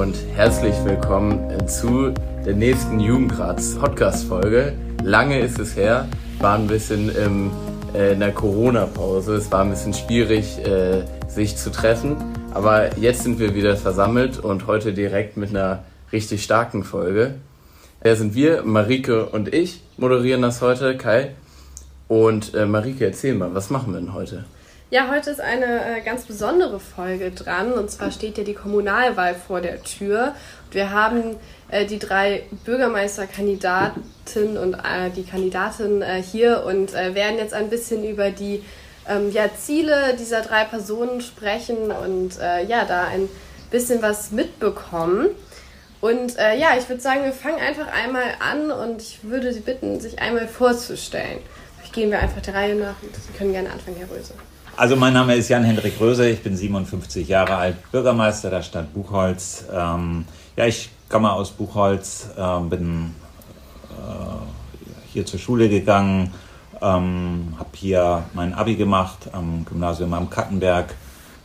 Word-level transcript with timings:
und 0.00 0.16
herzlich 0.34 0.74
willkommen 0.86 1.68
zu 1.68 2.14
der 2.46 2.54
nächsten 2.54 3.00
Jugendrats 3.00 3.74
Podcast-Folge. 3.74 4.72
Lange 5.02 5.40
ist 5.40 5.58
es 5.58 5.76
her, 5.76 6.08
war 6.38 6.56
ein 6.56 6.68
bisschen 6.68 7.14
im, 7.14 7.50
äh, 7.94 8.14
in 8.14 8.20
der 8.20 8.32
Corona-Pause. 8.32 9.34
Es 9.34 9.52
war 9.52 9.60
ein 9.60 9.68
bisschen 9.68 9.92
schwierig, 9.92 10.56
äh, 10.66 11.02
sich 11.28 11.58
zu 11.58 11.70
treffen. 11.70 12.16
Aber 12.54 12.96
jetzt 12.96 13.24
sind 13.24 13.38
wir 13.38 13.54
wieder 13.54 13.76
versammelt 13.76 14.38
und 14.38 14.66
heute 14.66 14.94
direkt 14.94 15.36
mit 15.36 15.50
einer 15.50 15.82
richtig 16.12 16.42
starken 16.42 16.82
Folge. 16.82 17.34
Wer 18.00 18.16
sind 18.16 18.34
wir? 18.34 18.62
Marike 18.62 19.26
und 19.26 19.52
ich 19.52 19.82
moderieren 19.98 20.40
das 20.40 20.62
heute, 20.62 20.96
Kai. 20.96 21.32
Und 22.08 22.54
äh, 22.54 22.64
Marike, 22.64 23.04
erzähl 23.04 23.34
mal, 23.34 23.54
was 23.54 23.68
machen 23.68 23.92
wir 23.92 24.00
denn 24.00 24.14
heute? 24.14 24.46
Ja, 24.92 25.08
heute 25.08 25.30
ist 25.30 25.40
eine 25.40 25.98
äh, 25.98 26.00
ganz 26.00 26.24
besondere 26.24 26.80
Folge 26.80 27.30
dran. 27.30 27.72
Und 27.72 27.92
zwar 27.92 28.10
steht 28.10 28.38
ja 28.38 28.42
die 28.42 28.54
Kommunalwahl 28.54 29.36
vor 29.36 29.60
der 29.60 29.84
Tür. 29.84 30.34
Und 30.66 30.74
wir 30.74 30.90
haben 30.90 31.36
äh, 31.70 31.86
die 31.86 32.00
drei 32.00 32.42
Bürgermeisterkandidaten 32.64 34.02
und 34.58 34.74
äh, 34.74 35.10
die 35.14 35.22
Kandidatin 35.22 36.02
hier 36.20 36.64
und 36.66 36.92
werden 36.92 37.38
jetzt 37.38 37.54
ein 37.54 37.70
bisschen 37.70 38.02
über 38.02 38.30
die 38.30 38.64
ähm, 39.08 39.30
ja, 39.30 39.48
Ziele 39.56 40.16
dieser 40.18 40.40
drei 40.40 40.64
Personen 40.64 41.20
sprechen 41.20 41.92
und 41.92 42.38
ja, 42.38 42.84
da 42.84 43.04
ein 43.04 43.28
bisschen 43.70 44.02
was 44.02 44.32
mitbekommen. 44.32 45.28
Und 46.00 46.36
ja, 46.36 46.76
ich 46.78 46.88
würde 46.88 47.02
sagen, 47.02 47.24
wir 47.24 47.32
fangen 47.32 47.60
einfach 47.60 47.88
einmal 47.92 48.24
an 48.38 48.70
und 48.70 49.02
ich 49.02 49.20
würde 49.22 49.52
Sie 49.52 49.60
bitten, 49.60 50.00
sich 50.00 50.20
einmal 50.20 50.48
vorzustellen. 50.48 51.38
Vielleicht 51.76 51.92
gehen 51.92 52.10
wir 52.10 52.20
einfach 52.20 52.40
der 52.40 52.54
Reihe 52.54 52.74
nach 52.74 53.02
und 53.02 53.14
Sie 53.14 53.32
können 53.36 53.52
gerne 53.52 53.70
anfangen, 53.70 53.96
Herr 53.96 54.10
Röse. 54.16 54.34
Also 54.80 54.96
mein 54.96 55.12
Name 55.12 55.34
ist 55.34 55.50
Jan-Hendrik 55.50 56.00
Röse, 56.00 56.30
ich 56.30 56.42
bin 56.42 56.56
57 56.56 57.28
Jahre 57.28 57.56
alt, 57.56 57.92
Bürgermeister 57.92 58.48
der 58.48 58.62
Stadt 58.62 58.94
Buchholz. 58.94 59.66
Ähm, 59.70 60.24
ja, 60.56 60.64
ich 60.64 60.88
komme 61.10 61.30
aus 61.30 61.50
Buchholz, 61.50 62.30
äh, 62.34 62.60
bin 62.60 63.14
äh, 63.90 65.12
hier 65.12 65.26
zur 65.26 65.38
Schule 65.38 65.68
gegangen, 65.68 66.32
ähm, 66.80 67.56
habe 67.58 67.68
hier 67.74 68.22
mein 68.32 68.54
Abi 68.54 68.76
gemacht 68.76 69.28
am 69.32 69.66
Gymnasium 69.66 70.14
am 70.14 70.30
Kattenberg, 70.30 70.94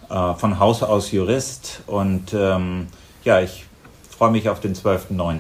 äh, 0.09 0.33
von 0.35 0.57
Haus 0.57 0.81
aus 0.81 1.11
Jurist 1.11 1.81
und 1.87 2.33
ähm, 2.33 2.87
ja, 3.25 3.41
ich 3.41 3.65
freue 4.17 4.31
mich 4.31 4.47
auf 4.47 4.61
den 4.61 4.75
12.09. 4.75 5.39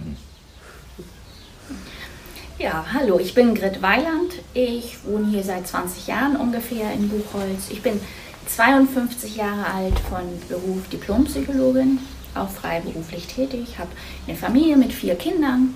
Ja, 2.57 2.85
hallo, 2.93 3.19
ich 3.19 3.33
bin 3.33 3.53
Grit 3.53 3.81
Weiland. 3.81 4.31
Ich 4.53 5.03
wohne 5.03 5.27
hier 5.27 5.43
seit 5.43 5.67
20 5.67 6.07
Jahren 6.07 6.37
ungefähr 6.37 6.93
in 6.93 7.09
Buchholz. 7.09 7.69
Ich 7.69 7.81
bin 7.81 7.99
52 8.47 9.35
Jahre 9.35 9.73
alt, 9.73 9.99
von 9.99 10.21
Beruf 10.47 10.87
Diplompsychologin, 10.87 11.99
auch 12.33 12.47
freiberuflich 12.47 13.27
tätig, 13.27 13.77
habe 13.77 13.89
eine 14.25 14.37
Familie 14.37 14.77
mit 14.77 14.93
vier 14.93 15.15
Kindern 15.15 15.75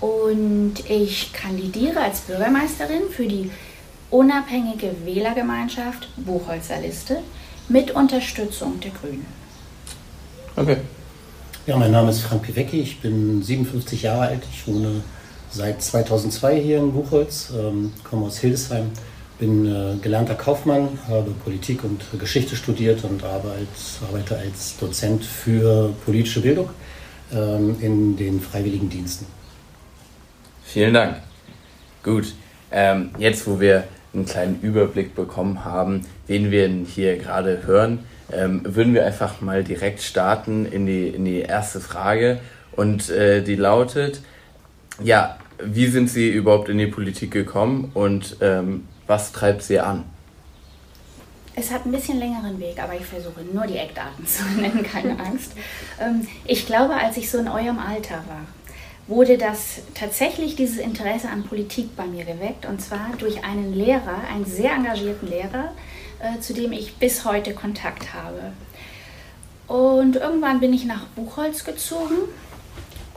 und 0.00 0.74
ich 0.88 1.32
kandidiere 1.32 2.00
als 2.00 2.22
Bürgermeisterin 2.22 3.02
für 3.08 3.28
die 3.28 3.52
unabhängige 4.10 4.96
Wählergemeinschaft 5.04 6.08
Buchholzer 6.16 6.80
Liste 6.80 7.18
mit 7.68 7.92
Unterstützung 7.92 8.80
der 8.80 8.90
Grünen. 8.90 9.26
Okay. 10.56 10.78
Ja, 11.64 11.76
mein 11.76 11.92
Name 11.92 12.10
ist 12.10 12.22
Frank 12.22 12.42
Piwecki, 12.42 12.80
ich 12.80 13.00
bin 13.00 13.40
57 13.40 14.02
Jahre 14.02 14.22
alt, 14.22 14.42
ich 14.52 14.66
wohne 14.66 15.04
seit 15.52 15.82
2002 15.82 16.60
hier 16.60 16.78
in 16.78 16.92
Buchholz, 16.92 17.50
ähm, 17.56 17.92
komme 18.02 18.26
aus 18.26 18.38
Hildesheim, 18.38 18.90
bin 19.38 19.66
äh, 19.66 19.96
gelernter 20.00 20.34
Kaufmann, 20.34 20.98
habe 21.08 21.32
Politik 21.44 21.84
und 21.84 22.04
Geschichte 22.18 22.56
studiert 22.56 23.04
und 23.04 23.22
arbeite, 23.24 23.66
arbeite 24.08 24.38
als 24.38 24.76
Dozent 24.78 25.24
für 25.24 25.92
politische 26.04 26.40
Bildung 26.40 26.70
ähm, 27.32 27.76
in 27.80 28.16
den 28.16 28.40
freiwilligen 28.40 28.88
Diensten. 28.88 29.26
Vielen 30.64 30.94
Dank. 30.94 31.16
Gut, 32.02 32.34
ähm, 32.70 33.10
jetzt 33.18 33.46
wo 33.46 33.60
wir 33.60 33.84
einen 34.14 34.26
kleinen 34.26 34.60
Überblick 34.60 35.14
bekommen 35.14 35.64
haben, 35.64 36.06
wen 36.26 36.50
wir 36.50 36.68
hier 36.68 37.16
gerade 37.18 37.66
hören, 37.66 38.00
ähm, 38.32 38.62
würden 38.64 38.94
wir 38.94 39.04
einfach 39.04 39.40
mal 39.40 39.64
direkt 39.64 40.02
starten 40.02 40.66
in 40.66 40.86
die, 40.86 41.08
in 41.08 41.24
die 41.24 41.40
erste 41.40 41.80
Frage. 41.80 42.40
Und 42.72 43.10
äh, 43.10 43.42
die 43.42 43.56
lautet, 43.56 44.22
ja, 45.02 45.36
wie 45.64 45.86
sind 45.86 46.08
Sie 46.08 46.30
überhaupt 46.30 46.68
in 46.68 46.78
die 46.78 46.86
Politik 46.86 47.30
gekommen 47.30 47.90
und 47.94 48.36
ähm, 48.40 48.86
was 49.06 49.32
treibt 49.32 49.62
Sie 49.62 49.80
an? 49.80 50.04
Es 51.54 51.70
hat 51.70 51.84
ein 51.84 51.92
bisschen 51.92 52.18
längeren 52.18 52.58
Weg, 52.58 52.82
aber 52.82 52.94
ich 52.94 53.04
versuche 53.04 53.42
nur 53.52 53.66
die 53.66 53.76
Eckdaten 53.76 54.26
zu 54.26 54.44
nennen, 54.58 54.82
keine 54.82 55.18
Angst. 55.18 55.52
Ähm, 56.00 56.26
ich 56.44 56.66
glaube, 56.66 56.94
als 56.94 57.16
ich 57.16 57.30
so 57.30 57.38
in 57.38 57.48
eurem 57.48 57.78
Alter 57.78 58.16
war, 58.28 58.46
wurde 59.06 59.36
das 59.36 59.82
tatsächlich 59.94 60.56
dieses 60.56 60.78
Interesse 60.78 61.28
an 61.28 61.42
Politik 61.42 61.96
bei 61.96 62.06
mir 62.06 62.24
geweckt 62.24 62.66
und 62.66 62.80
zwar 62.80 63.10
durch 63.18 63.44
einen 63.44 63.74
Lehrer, 63.74 64.22
einen 64.32 64.46
sehr 64.46 64.72
engagierten 64.72 65.28
Lehrer, 65.28 65.72
äh, 66.20 66.40
zu 66.40 66.54
dem 66.54 66.72
ich 66.72 66.96
bis 66.96 67.24
heute 67.24 67.52
Kontakt 67.52 68.14
habe. 68.14 68.52
Und 69.66 70.16
irgendwann 70.16 70.60
bin 70.60 70.72
ich 70.72 70.84
nach 70.84 71.06
Buchholz 71.08 71.64
gezogen 71.64 72.16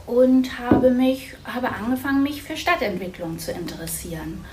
und 0.07 0.59
habe, 0.59 0.91
mich, 0.91 1.33
habe 1.45 1.69
angefangen, 1.69 2.23
mich 2.23 2.43
für 2.43 2.57
Stadtentwicklung 2.57 3.39
zu 3.39 3.51
interessieren. 3.51 4.43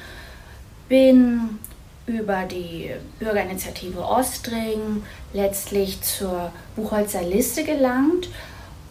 Bin 0.89 1.59
über 2.07 2.45
die 2.45 2.91
Bürgerinitiative 3.19 4.01
Ostring 4.01 5.03
letztlich 5.33 6.01
zur 6.03 6.53
Buchholzer 6.75 7.23
Liste 7.23 7.65
gelangt 7.65 8.29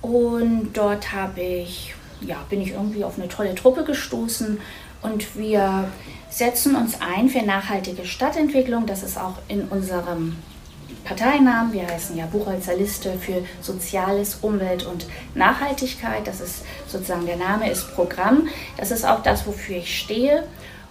und 0.01 0.69
dort 0.73 1.11
habe 1.11 1.41
ich, 1.41 1.93
ja, 2.21 2.37
bin 2.49 2.61
ich 2.61 2.71
irgendwie 2.71 3.03
auf 3.03 3.17
eine 3.17 3.27
tolle 3.27 3.55
Truppe 3.55 3.83
gestoßen 3.83 4.59
und 5.01 5.37
wir 5.37 5.85
setzen 6.29 6.75
uns 6.75 7.01
ein 7.01 7.29
für 7.29 7.43
nachhaltige 7.43 8.05
Stadtentwicklung. 8.05 8.85
Das 8.85 9.03
ist 9.03 9.17
auch 9.17 9.35
in 9.47 9.63
unserem 9.65 10.37
Parteinamen. 11.03 11.73
Wir 11.73 11.87
heißen 11.87 12.17
ja 12.17 12.25
Buchholzer 12.25 12.75
Liste 12.75 13.13
für 13.19 13.43
Soziales, 13.61 14.39
Umwelt 14.41 14.85
und 14.85 15.05
Nachhaltigkeit. 15.35 16.25
Das 16.25 16.41
ist 16.41 16.63
sozusagen 16.87 17.25
der 17.25 17.37
Name 17.37 17.69
ist 17.69 17.93
Programm. 17.93 18.47
Das 18.77 18.91
ist 18.91 19.05
auch 19.05 19.21
das, 19.23 19.45
wofür 19.45 19.77
ich 19.77 19.99
stehe. 19.99 20.43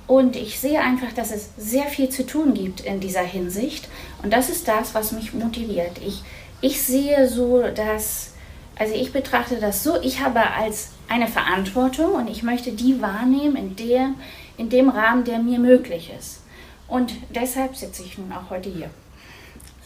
Und 0.06 0.34
ich 0.34 0.59
sehe 0.59 0.81
einfach, 0.81 1.12
dass 1.12 1.31
es 1.31 1.50
sehr 1.56 1.84
viel 1.84 2.09
zu 2.09 2.26
tun 2.26 2.54
gibt 2.54 2.81
in 2.81 2.99
dieser 2.99 3.22
Hinsicht. 3.22 3.88
Und 4.22 4.32
das 4.32 4.50
ist 4.50 4.66
das, 4.66 4.93
was 4.94 5.12
mich 5.12 5.34
motiviert. 5.34 5.99
Ich, 6.04 6.22
ich 6.60 6.82
sehe 6.82 7.28
so, 7.28 7.62
dass, 7.62 8.32
also 8.76 8.93
ich 8.93 9.12
betrachte 9.12 9.56
das 9.60 9.84
so, 9.84 10.00
ich 10.03 10.20
habe 10.20 10.41
als 10.41 10.88
eine 11.09 11.28
Verantwortung 11.28 12.15
und 12.15 12.28
ich 12.28 12.43
möchte 12.43 12.72
die 12.72 13.00
wahrnehmen 13.00 13.54
in, 13.54 13.76
der, 13.76 14.10
in 14.56 14.69
dem 14.69 14.88
Rahmen, 14.88 15.25
der 15.25 15.38
mir 15.38 15.60
möglich 15.60 16.12
ist. 16.19 16.41
Und 16.88 17.12
deshalb 17.32 17.76
sitze 17.76 18.03
ich 18.03 18.19
nun 18.19 18.32
auch 18.32 18.50
heute 18.50 18.69
hier. 18.69 18.91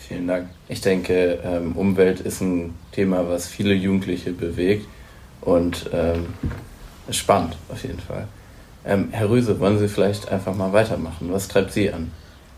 Vielen 0.09 0.26
Dank. 0.26 0.48
Ich 0.69 0.82
denke, 0.82 1.38
ähm, 1.44 1.72
Umwelt 1.72 2.20
ist 2.20 2.42
ein 2.42 2.75
Thema, 2.92 3.28
was 3.28 3.47
viele 3.47 3.72
Jugendliche 3.72 4.32
bewegt 4.32 4.87
und 5.41 5.88
ähm, 5.92 6.26
spannend 7.10 7.56
auf 7.70 7.82
jeden 7.82 8.00
Fall. 8.00 8.28
Ähm, 8.84 9.09
Herr 9.12 9.31
Rüse, 9.31 9.59
wollen 9.60 9.78
Sie 9.78 9.88
vielleicht 9.88 10.31
einfach 10.31 10.54
mal 10.54 10.72
weitermachen? 10.75 11.32
Was 11.32 11.48
treibt 11.48 11.72
Sie 11.72 11.91
an? 11.91 12.10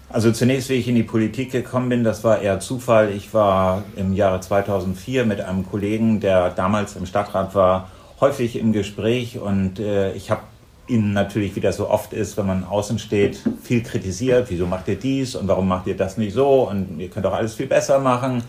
Also 0.09 0.33
zunächst, 0.33 0.71
wie 0.71 0.75
ich 0.75 0.89
in 0.89 0.97
die 0.97 1.05
Politik 1.05 1.53
gekommen 1.53 1.89
bin, 1.89 2.05
das 2.05 2.25
war 2.25 2.41
eher 2.41 2.59
Zufall. 2.59 3.11
Ich 3.11 3.33
war 3.33 3.85
im 3.97 4.13
Jahre 4.13 4.41
2004 4.41 5.25
mit 5.25 5.41
einem 5.41 5.69
Kollegen, 5.69 6.21
der 6.21 6.51
damals 6.51 6.97
im 6.97 7.07
Stadtrat 7.07 7.55
war, 7.55 7.91
häufig 8.21 8.57
im 8.59 8.73
Gespräch 8.73 9.39
und 9.39 9.79
äh, 9.79 10.13
ich 10.15 10.31
habe 10.31 10.43
ihn 10.89 11.13
natürlich, 11.13 11.57
wie 11.57 11.61
das 11.61 11.77
so 11.77 11.89
oft 11.89 12.13
ist, 12.13 12.37
wenn 12.37 12.47
man 12.47 12.65
außen 12.65 12.99
steht, 12.99 13.39
viel 13.63 13.83
kritisiert. 13.83 14.47
Wieso 14.51 14.67
macht 14.67 14.89
ihr 14.89 14.97
dies 14.97 15.35
und 15.35 15.49
warum 15.49 15.69
macht 15.69 15.87
ihr 15.87 15.97
das 15.97 16.17
nicht 16.17 16.35
so 16.35 16.69
und 16.69 17.01
ihr 17.01 17.09
könnt 17.09 17.25
doch 17.25 17.33
alles 17.33 17.55
viel 17.55 17.67
besser 17.67 17.99
machen. 17.99 18.43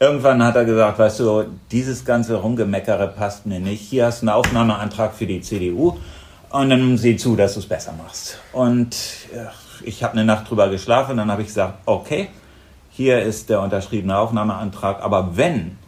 Irgendwann 0.00 0.42
hat 0.44 0.54
er 0.54 0.64
gesagt, 0.64 0.98
weißt 0.98 1.20
du, 1.20 1.44
dieses 1.72 2.04
ganze 2.04 2.36
Rumgemeckere 2.36 3.08
passt 3.08 3.46
mir 3.46 3.58
nicht. 3.58 3.80
Hier 3.80 4.06
hast 4.06 4.22
du 4.22 4.26
einen 4.26 4.36
Aufnahmeantrag 4.36 5.12
für 5.12 5.26
die 5.26 5.40
CDU 5.40 5.96
und 6.50 6.70
dann 6.70 6.96
sieh 6.96 7.16
zu, 7.16 7.34
dass 7.36 7.54
du 7.54 7.60
es 7.60 7.66
besser 7.66 7.92
machst. 7.92 8.38
Und 8.52 8.96
ich 9.82 10.02
habe 10.02 10.12
eine 10.14 10.24
Nacht 10.24 10.48
drüber 10.48 10.68
geschlafen, 10.68 11.16
dann 11.16 11.30
habe 11.30 11.42
ich 11.42 11.48
gesagt, 11.48 11.74
okay, 11.86 12.28
hier 12.90 13.22
ist 13.22 13.50
der 13.50 13.60
unterschriebene 13.60 14.16
Aufnahmeantrag, 14.16 15.02
aber 15.02 15.36
wenn 15.36 15.78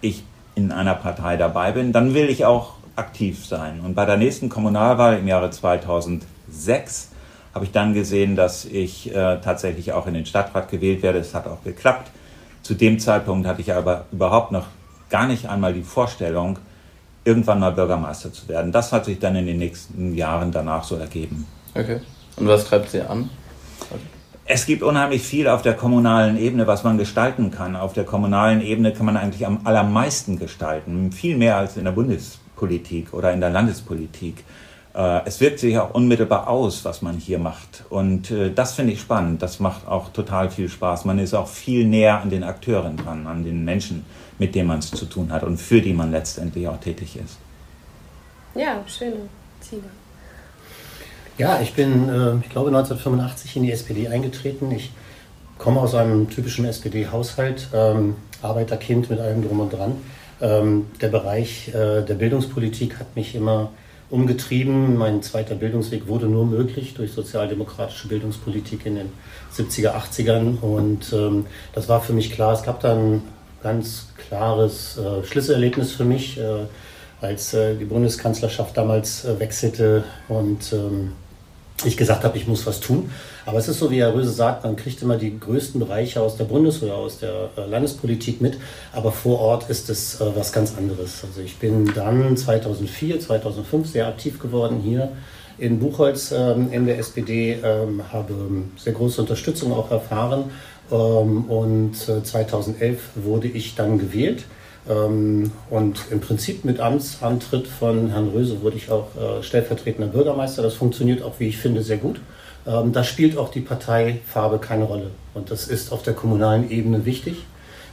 ich 0.00 0.24
in 0.54 0.70
einer 0.70 0.94
Partei 0.94 1.36
dabei 1.36 1.72
bin, 1.72 1.92
dann 1.92 2.14
will 2.14 2.28
ich 2.28 2.44
auch 2.44 2.74
aktiv 2.96 3.44
sein. 3.46 3.80
Und 3.80 3.94
bei 3.94 4.04
der 4.04 4.16
nächsten 4.16 4.48
Kommunalwahl 4.48 5.18
im 5.18 5.28
Jahre 5.28 5.50
2006 5.50 7.08
habe 7.54 7.64
ich 7.64 7.72
dann 7.72 7.94
gesehen, 7.94 8.36
dass 8.36 8.64
ich 8.64 9.14
äh, 9.14 9.38
tatsächlich 9.40 9.92
auch 9.92 10.06
in 10.06 10.14
den 10.14 10.26
Stadtrat 10.26 10.70
gewählt 10.70 11.02
werde. 11.02 11.18
Es 11.18 11.34
hat 11.34 11.46
auch 11.46 11.62
geklappt. 11.62 12.10
Zu 12.62 12.74
dem 12.74 12.98
Zeitpunkt 12.98 13.46
hatte 13.46 13.60
ich 13.60 13.72
aber 13.72 14.06
überhaupt 14.12 14.52
noch 14.52 14.66
gar 15.10 15.26
nicht 15.26 15.48
einmal 15.48 15.74
die 15.74 15.82
Vorstellung, 15.82 16.58
irgendwann 17.24 17.60
mal 17.60 17.72
Bürgermeister 17.72 18.32
zu 18.32 18.48
werden. 18.48 18.72
Das 18.72 18.92
hat 18.92 19.04
sich 19.04 19.18
dann 19.18 19.36
in 19.36 19.46
den 19.46 19.58
nächsten 19.58 20.14
Jahren 20.14 20.50
danach 20.50 20.84
so 20.84 20.96
ergeben. 20.96 21.46
Okay. 21.74 22.00
Und 22.36 22.48
was 22.48 22.64
treibt 22.66 22.90
Sie 22.90 23.02
an? 23.02 23.28
Es 24.44 24.66
gibt 24.66 24.82
unheimlich 24.82 25.22
viel 25.22 25.48
auf 25.48 25.62
der 25.62 25.74
kommunalen 25.74 26.36
Ebene, 26.36 26.66
was 26.66 26.82
man 26.82 26.98
gestalten 26.98 27.50
kann. 27.50 27.76
Auf 27.76 27.92
der 27.92 28.04
kommunalen 28.04 28.60
Ebene 28.60 28.92
kann 28.92 29.06
man 29.06 29.16
eigentlich 29.16 29.46
am 29.46 29.60
allermeisten 29.64 30.38
gestalten, 30.38 31.12
viel 31.12 31.36
mehr 31.36 31.56
als 31.56 31.76
in 31.76 31.84
der 31.84 31.92
Bundespolitik 32.62 33.12
oder 33.12 33.32
in 33.32 33.40
der 33.40 33.50
Landespolitik. 33.50 34.44
Äh, 34.94 35.20
es 35.24 35.40
wirkt 35.40 35.58
sich 35.58 35.76
auch 35.78 35.94
unmittelbar 35.94 36.48
aus, 36.48 36.84
was 36.84 37.02
man 37.02 37.16
hier 37.16 37.38
macht. 37.38 37.84
Und 37.90 38.30
äh, 38.30 38.52
das 38.52 38.74
finde 38.74 38.92
ich 38.92 39.00
spannend. 39.00 39.42
Das 39.42 39.58
macht 39.58 39.86
auch 39.88 40.12
total 40.12 40.50
viel 40.50 40.68
Spaß. 40.68 41.04
Man 41.04 41.18
ist 41.18 41.34
auch 41.34 41.48
viel 41.48 41.86
näher 41.86 42.20
an 42.20 42.30
den 42.30 42.44
Akteuren 42.44 42.96
dran, 42.96 43.26
an 43.26 43.44
den 43.44 43.64
Menschen, 43.64 44.04
mit 44.38 44.54
denen 44.54 44.68
man 44.68 44.78
es 44.78 44.90
zu 44.90 45.06
tun 45.06 45.32
hat 45.32 45.42
und 45.42 45.58
für 45.58 45.80
die 45.80 45.92
man 45.92 46.10
letztendlich 46.10 46.68
auch 46.68 46.78
tätig 46.78 47.16
ist. 47.16 47.38
Ja, 48.54 48.82
schöne 48.86 49.28
Ziele. 49.60 49.90
Ja, 51.38 51.60
ich 51.60 51.72
bin, 51.72 52.08
äh, 52.08 52.36
ich 52.42 52.50
glaube, 52.50 52.68
1985 52.68 53.56
in 53.56 53.62
die 53.64 53.72
SPD 53.72 54.08
eingetreten. 54.08 54.70
Ich 54.70 54.92
komme 55.58 55.80
aus 55.80 55.94
einem 55.94 56.28
typischen 56.28 56.66
SPD-Haushalt, 56.66 57.68
ähm, 57.72 58.16
Arbeiterkind 58.42 59.08
mit 59.08 59.18
allem 59.18 59.42
drum 59.42 59.60
und 59.60 59.72
dran. 59.72 59.96
Ähm, 60.42 60.86
der 61.00 61.08
Bereich 61.08 61.68
äh, 61.68 62.02
der 62.02 62.14
Bildungspolitik 62.14 62.98
hat 62.98 63.14
mich 63.14 63.36
immer 63.36 63.70
umgetrieben. 64.10 64.96
Mein 64.96 65.22
zweiter 65.22 65.54
Bildungsweg 65.54 66.08
wurde 66.08 66.26
nur 66.26 66.44
möglich 66.44 66.94
durch 66.94 67.12
sozialdemokratische 67.12 68.08
Bildungspolitik 68.08 68.84
in 68.84 68.96
den 68.96 69.12
70er, 69.56 69.94
80ern. 69.94 70.60
Und 70.60 71.12
ähm, 71.12 71.46
das 71.74 71.88
war 71.88 72.00
für 72.00 72.12
mich 72.12 72.32
klar. 72.32 72.52
Es 72.52 72.64
gab 72.64 72.80
dann 72.80 73.22
ganz 73.62 74.08
klares 74.28 74.98
äh, 74.98 75.24
Schlüsselerlebnis 75.24 75.92
für 75.92 76.04
mich, 76.04 76.38
äh, 76.38 76.66
als 77.20 77.54
äh, 77.54 77.76
die 77.76 77.84
Bundeskanzlerschaft 77.84 78.76
damals 78.76 79.24
äh, 79.24 79.38
wechselte 79.38 80.02
und 80.28 80.72
ähm, 80.72 81.12
ich 81.84 81.96
gesagt 81.96 82.24
habe, 82.24 82.36
ich 82.38 82.46
muss 82.46 82.66
was 82.66 82.80
tun. 82.80 83.10
Aber 83.44 83.58
es 83.58 83.68
ist 83.68 83.78
so, 83.78 83.90
wie 83.90 84.00
Herr 84.00 84.14
Röse 84.14 84.30
sagt, 84.30 84.64
man 84.64 84.76
kriegt 84.76 85.02
immer 85.02 85.16
die 85.16 85.38
größten 85.38 85.80
Bereiche 85.80 86.20
aus 86.20 86.36
der 86.36 86.44
Bundes- 86.44 86.82
oder 86.82 86.94
aus 86.94 87.18
der 87.18 87.50
äh, 87.56 87.66
Landespolitik 87.66 88.40
mit, 88.40 88.58
aber 88.92 89.10
vor 89.10 89.40
Ort 89.40 89.68
ist 89.68 89.90
es 89.90 90.20
äh, 90.20 90.26
was 90.34 90.52
ganz 90.52 90.76
anderes. 90.76 91.24
Also 91.24 91.40
ich 91.40 91.56
bin 91.56 91.92
dann 91.94 92.36
2004, 92.36 93.20
2005 93.20 93.88
sehr 93.88 94.06
aktiv 94.06 94.38
geworden 94.38 94.80
hier 94.82 95.10
in 95.58 95.78
Buchholz 95.78 96.32
ähm, 96.32 96.72
in 96.72 96.86
der 96.86 96.98
SPD, 96.98 97.58
ähm, 97.62 98.02
habe 98.12 98.34
sehr 98.76 98.92
große 98.92 99.20
Unterstützung 99.20 99.72
auch 99.72 99.90
erfahren 99.90 100.50
ähm, 100.90 101.44
und 101.44 101.94
2011 101.94 102.98
äh, 102.98 103.24
wurde 103.24 103.48
ich 103.48 103.74
dann 103.74 103.98
gewählt. 103.98 104.44
Ähm, 104.88 105.52
und 105.70 106.06
im 106.10 106.20
Prinzip 106.20 106.64
mit 106.64 106.80
Amtsantritt 106.80 107.66
von 107.66 108.10
Herrn 108.10 108.30
Röse 108.30 108.62
wurde 108.62 108.76
ich 108.76 108.90
auch 108.90 109.08
äh, 109.16 109.42
stellvertretender 109.42 110.08
Bürgermeister. 110.08 110.62
Das 110.62 110.74
funktioniert 110.74 111.22
auch, 111.22 111.34
wie 111.38 111.48
ich 111.48 111.58
finde, 111.58 111.82
sehr 111.82 111.98
gut. 111.98 112.20
Ähm, 112.66 112.92
da 112.92 113.04
spielt 113.04 113.36
auch 113.36 113.50
die 113.50 113.60
Parteifarbe 113.60 114.58
keine 114.58 114.84
Rolle. 114.84 115.10
Und 115.34 115.50
das 115.50 115.68
ist 115.68 115.92
auf 115.92 116.02
der 116.02 116.14
kommunalen 116.14 116.70
Ebene 116.70 117.04
wichtig. 117.04 117.44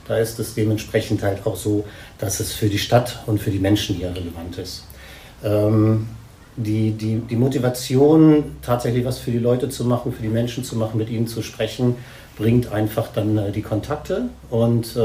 Da 0.08 0.16
ist 0.16 0.38
es 0.40 0.54
dementsprechend 0.54 1.22
halt 1.22 1.46
auch 1.46 1.56
so, 1.56 1.84
dass 2.18 2.40
es 2.40 2.52
für 2.52 2.68
die 2.68 2.78
Stadt 2.78 3.22
und 3.26 3.40
für 3.40 3.50
die 3.50 3.60
Menschen 3.60 3.94
hier 3.94 4.08
relevant 4.08 4.58
ist. 4.58 4.84
Ähm, 5.44 6.08
die, 6.56 6.90
die, 6.90 7.20
die 7.20 7.36
Motivation, 7.36 8.56
tatsächlich 8.60 9.04
was 9.04 9.18
für 9.18 9.30
die 9.30 9.38
Leute 9.38 9.68
zu 9.68 9.84
machen, 9.84 10.12
für 10.12 10.22
die 10.22 10.28
Menschen 10.28 10.64
zu 10.64 10.76
machen, 10.76 10.98
mit 10.98 11.08
ihnen 11.08 11.28
zu 11.28 11.42
sprechen, 11.42 11.94
bringt 12.36 12.72
einfach 12.72 13.08
dann 13.12 13.38
äh, 13.38 13.52
die 13.52 13.62
Kontakte 13.62 14.24
und 14.50 14.96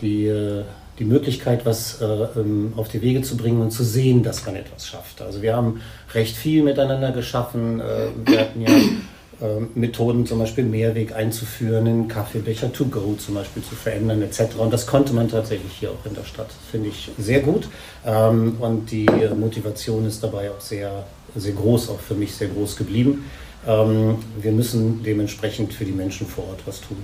die, 0.00 0.26
äh, 0.26 0.62
die 0.98 1.04
Möglichkeit, 1.04 1.64
was 1.64 2.00
äh, 2.00 2.04
ähm, 2.04 2.72
auf 2.76 2.88
die 2.88 3.02
Wege 3.02 3.22
zu 3.22 3.36
bringen 3.36 3.60
und 3.60 3.70
zu 3.70 3.84
sehen, 3.84 4.22
dass 4.22 4.44
man 4.46 4.56
etwas 4.56 4.86
schafft. 4.86 5.22
Also 5.22 5.42
wir 5.42 5.54
haben 5.54 5.80
recht 6.12 6.36
viel 6.36 6.62
miteinander 6.62 7.12
geschaffen. 7.12 7.80
Äh, 7.80 8.08
wir 8.24 8.40
hatten 8.40 8.60
ja 8.60 8.68
äh, 8.68 9.60
Methoden, 9.74 10.26
zum 10.26 10.40
Beispiel 10.40 10.64
Mehrweg 10.64 11.14
einzuführen, 11.14 11.86
einen 11.86 12.08
Kaffeebecher 12.08 12.72
to 12.72 12.86
go 12.86 13.14
zum 13.14 13.36
Beispiel 13.36 13.62
zu 13.62 13.76
verändern 13.76 14.22
etc. 14.22 14.56
Und 14.58 14.72
das 14.72 14.86
konnte 14.86 15.12
man 15.12 15.28
tatsächlich 15.28 15.72
hier 15.72 15.90
auch 15.90 16.04
in 16.04 16.14
der 16.14 16.24
Stadt. 16.24 16.50
Finde 16.70 16.88
ich 16.88 17.10
sehr 17.16 17.40
gut. 17.40 17.68
Ähm, 18.04 18.56
und 18.58 18.90
die 18.90 19.06
Motivation 19.38 20.06
ist 20.06 20.22
dabei 20.22 20.50
auch 20.50 20.60
sehr, 20.60 21.04
sehr 21.36 21.52
groß, 21.52 21.90
auch 21.90 22.00
für 22.00 22.14
mich 22.14 22.34
sehr 22.34 22.48
groß 22.48 22.76
geblieben. 22.76 23.24
Ähm, 23.66 24.16
wir 24.40 24.52
müssen 24.52 25.02
dementsprechend 25.04 25.72
für 25.72 25.84
die 25.84 25.92
Menschen 25.92 26.26
vor 26.26 26.48
Ort 26.48 26.60
was 26.66 26.80
tun. 26.80 26.98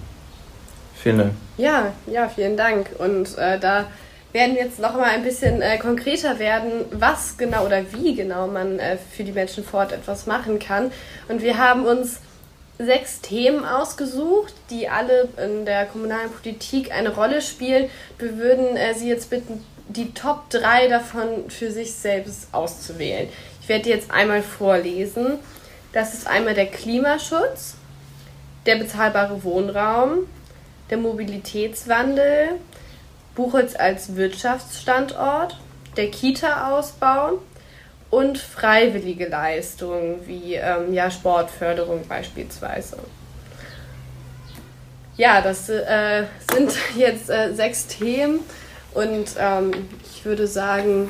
Vielen 1.04 1.18
Dank. 1.18 1.32
Ja, 1.58 1.92
ja, 2.06 2.30
vielen 2.30 2.56
Dank. 2.56 2.88
Und 2.96 3.36
äh, 3.36 3.60
da 3.60 3.84
werden 4.32 4.56
jetzt 4.56 4.78
noch 4.78 4.94
mal 4.94 5.10
ein 5.10 5.22
bisschen 5.22 5.60
äh, 5.60 5.76
konkreter 5.76 6.38
werden, 6.38 6.86
was 6.92 7.36
genau 7.36 7.66
oder 7.66 7.82
wie 7.92 8.14
genau 8.14 8.46
man 8.46 8.78
äh, 8.78 8.96
für 8.96 9.22
die 9.22 9.32
Menschen 9.32 9.64
vor 9.64 9.80
Ort 9.80 9.92
etwas 9.92 10.24
machen 10.24 10.58
kann. 10.58 10.90
Und 11.28 11.42
wir 11.42 11.58
haben 11.58 11.84
uns 11.84 12.20
sechs 12.78 13.20
Themen 13.20 13.66
ausgesucht, 13.66 14.54
die 14.70 14.88
alle 14.88 15.28
in 15.36 15.66
der 15.66 15.84
kommunalen 15.84 16.30
Politik 16.30 16.90
eine 16.90 17.14
Rolle 17.14 17.42
spielen. 17.42 17.90
Wir 18.18 18.38
würden 18.38 18.74
äh, 18.78 18.94
Sie 18.94 19.10
jetzt 19.10 19.28
bitten, 19.28 19.62
die 19.88 20.14
Top 20.14 20.48
3 20.48 20.88
davon 20.88 21.50
für 21.50 21.70
sich 21.70 21.92
selbst 21.92 22.48
auszuwählen. 22.52 23.28
Ich 23.60 23.68
werde 23.68 23.84
die 23.84 23.90
jetzt 23.90 24.10
einmal 24.10 24.40
vorlesen. 24.40 25.38
Das 25.92 26.14
ist 26.14 26.26
einmal 26.26 26.54
der 26.54 26.68
Klimaschutz, 26.68 27.74
der 28.64 28.76
bezahlbare 28.76 29.44
Wohnraum, 29.44 30.26
der 30.90 30.98
Mobilitätswandel, 30.98 32.60
Buchholz 33.34 33.74
als 33.76 34.16
Wirtschaftsstandort, 34.16 35.58
der 35.96 36.10
Kita-Ausbau 36.10 37.38
und 38.10 38.38
freiwillige 38.38 39.28
Leistungen 39.28 40.26
wie 40.26 40.54
ähm, 40.54 40.92
ja, 40.92 41.10
Sportförderung 41.10 42.06
beispielsweise. 42.08 42.98
Ja, 45.16 45.40
das 45.40 45.68
äh, 45.68 46.24
sind 46.52 46.72
jetzt 46.96 47.30
äh, 47.30 47.52
sechs 47.54 47.86
Themen 47.86 48.40
und 48.92 49.30
ähm, 49.38 49.72
ich 50.12 50.24
würde 50.24 50.46
sagen, 50.46 51.08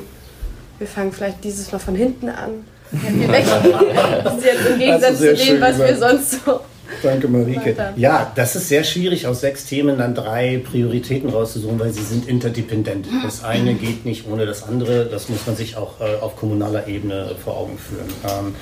wir 0.79 0.87
fangen 0.87 1.11
vielleicht 1.11 1.43
dieses 1.43 1.71
Mal 1.71 1.79
von 1.79 1.95
hinten 1.95 2.29
an. 2.29 2.65
das 2.91 4.37
ist 4.37 4.45
jetzt 4.45 4.65
im 4.67 4.79
Gegensatz 4.79 5.17
zu 5.17 5.35
dem, 5.35 5.61
was 5.61 5.77
wir 5.79 5.97
sonst 5.97 6.45
so 6.45 6.61
Danke, 7.01 7.27
Marike. 7.27 7.75
Ja, 7.95 8.31
das 8.35 8.55
ist 8.55 8.69
sehr 8.69 8.83
schwierig, 8.83 9.27
aus 9.27 9.41
sechs 9.41 9.65
Themen 9.65 9.97
dann 9.97 10.15
drei 10.15 10.61
Prioritäten 10.63 11.29
rauszusuchen, 11.29 11.79
weil 11.79 11.91
sie 11.91 12.03
sind 12.03 12.27
interdependent. 12.27 13.07
Das 13.23 13.43
eine 13.43 13.73
geht 13.73 14.05
nicht 14.05 14.27
ohne 14.27 14.45
das 14.45 14.63
andere. 14.63 15.05
Das 15.05 15.29
muss 15.29 15.45
man 15.45 15.55
sich 15.55 15.77
auch 15.77 15.99
äh, 16.01 16.21
auf 16.21 16.35
kommunaler 16.35 16.87
Ebene 16.87 17.35
vor 17.43 17.57
Augen 17.57 17.77
führen. 17.77 18.07
Ähm, 18.23 18.55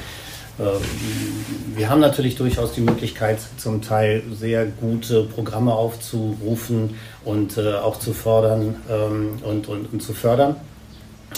äh, 0.59 1.77
wir 1.77 1.89
haben 1.89 1.99
natürlich 1.99 2.35
durchaus 2.35 2.73
die 2.73 2.81
Möglichkeit, 2.81 3.39
zum 3.57 3.81
Teil 3.81 4.23
sehr 4.33 4.65
gute 4.65 5.23
Programme 5.23 5.73
aufzurufen 5.73 6.95
und 7.25 7.57
äh, 7.57 7.73
auch 7.75 7.99
zu 7.99 8.13
fordern 8.13 8.75
ähm, 8.89 9.39
und, 9.44 9.68
und, 9.68 9.92
und, 9.92 10.01
zu 10.01 10.13
fördern. 10.13 10.56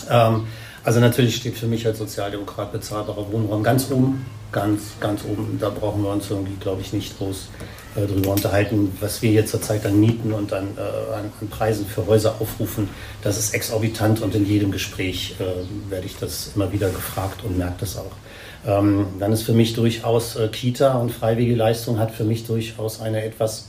Ähm, 0.10 0.48
also 0.86 1.00
natürlich 1.00 1.36
steht 1.36 1.58
für 1.58 1.68
mich 1.68 1.86
als 1.86 1.98
Sozialdemokrat 1.98 2.72
bezahlbarer 2.72 3.32
Wohnraum 3.32 3.64
ganz 3.64 3.92
oben 3.92 4.26
ganz, 4.56 4.82
ganz 5.02 5.24
oben. 5.26 5.58
Da 5.60 5.70
brauchen 5.70 6.02
wir 6.02 6.12
uns 6.12 6.32
irgendwie, 6.32 6.56
glaube 6.56 6.82
ich, 6.82 6.94
nicht 6.94 7.18
groß 7.18 7.50
äh, 7.96 8.08
drüber 8.08 8.32
unterhalten. 8.32 8.98
Was 9.02 9.22
wir 9.22 9.30
hier 9.30 9.46
zurzeit 9.46 9.86
an 9.86 10.00
Mieten 10.00 10.32
und 10.32 10.54
an, 10.54 10.70
äh, 10.78 11.14
an, 11.14 11.32
an, 11.42 11.50
Preisen 11.50 11.86
für 11.86 12.08
Häuser 12.08 12.36
aufrufen, 12.40 12.90
das 13.22 13.38
ist 13.38 13.54
exorbitant 13.54 14.22
und 14.22 14.34
in 14.34 14.46
jedem 14.46 14.72
Gespräch 14.72 15.36
äh, 15.40 15.92
werde 15.92 16.06
ich 16.06 16.16
das 16.18 16.52
immer 16.56 16.72
wieder 16.72 16.90
gefragt 16.90 17.44
und 17.44 17.58
merke 17.58 17.82
das 17.82 17.98
auch. 17.98 18.14
Ähm, 18.66 19.08
dann 19.20 19.34
ist 19.34 19.44
für 19.44 19.54
mich 19.54 19.74
durchaus 19.74 20.38
äh, 20.38 20.48
Kita 20.48 20.94
und 20.94 21.12
freiwillige 21.12 21.56
Leistung 21.56 22.00
hat 22.00 22.12
für 22.12 22.24
mich 22.24 22.48
durchaus 22.48 23.02
eine 23.02 23.24
etwas 23.24 23.68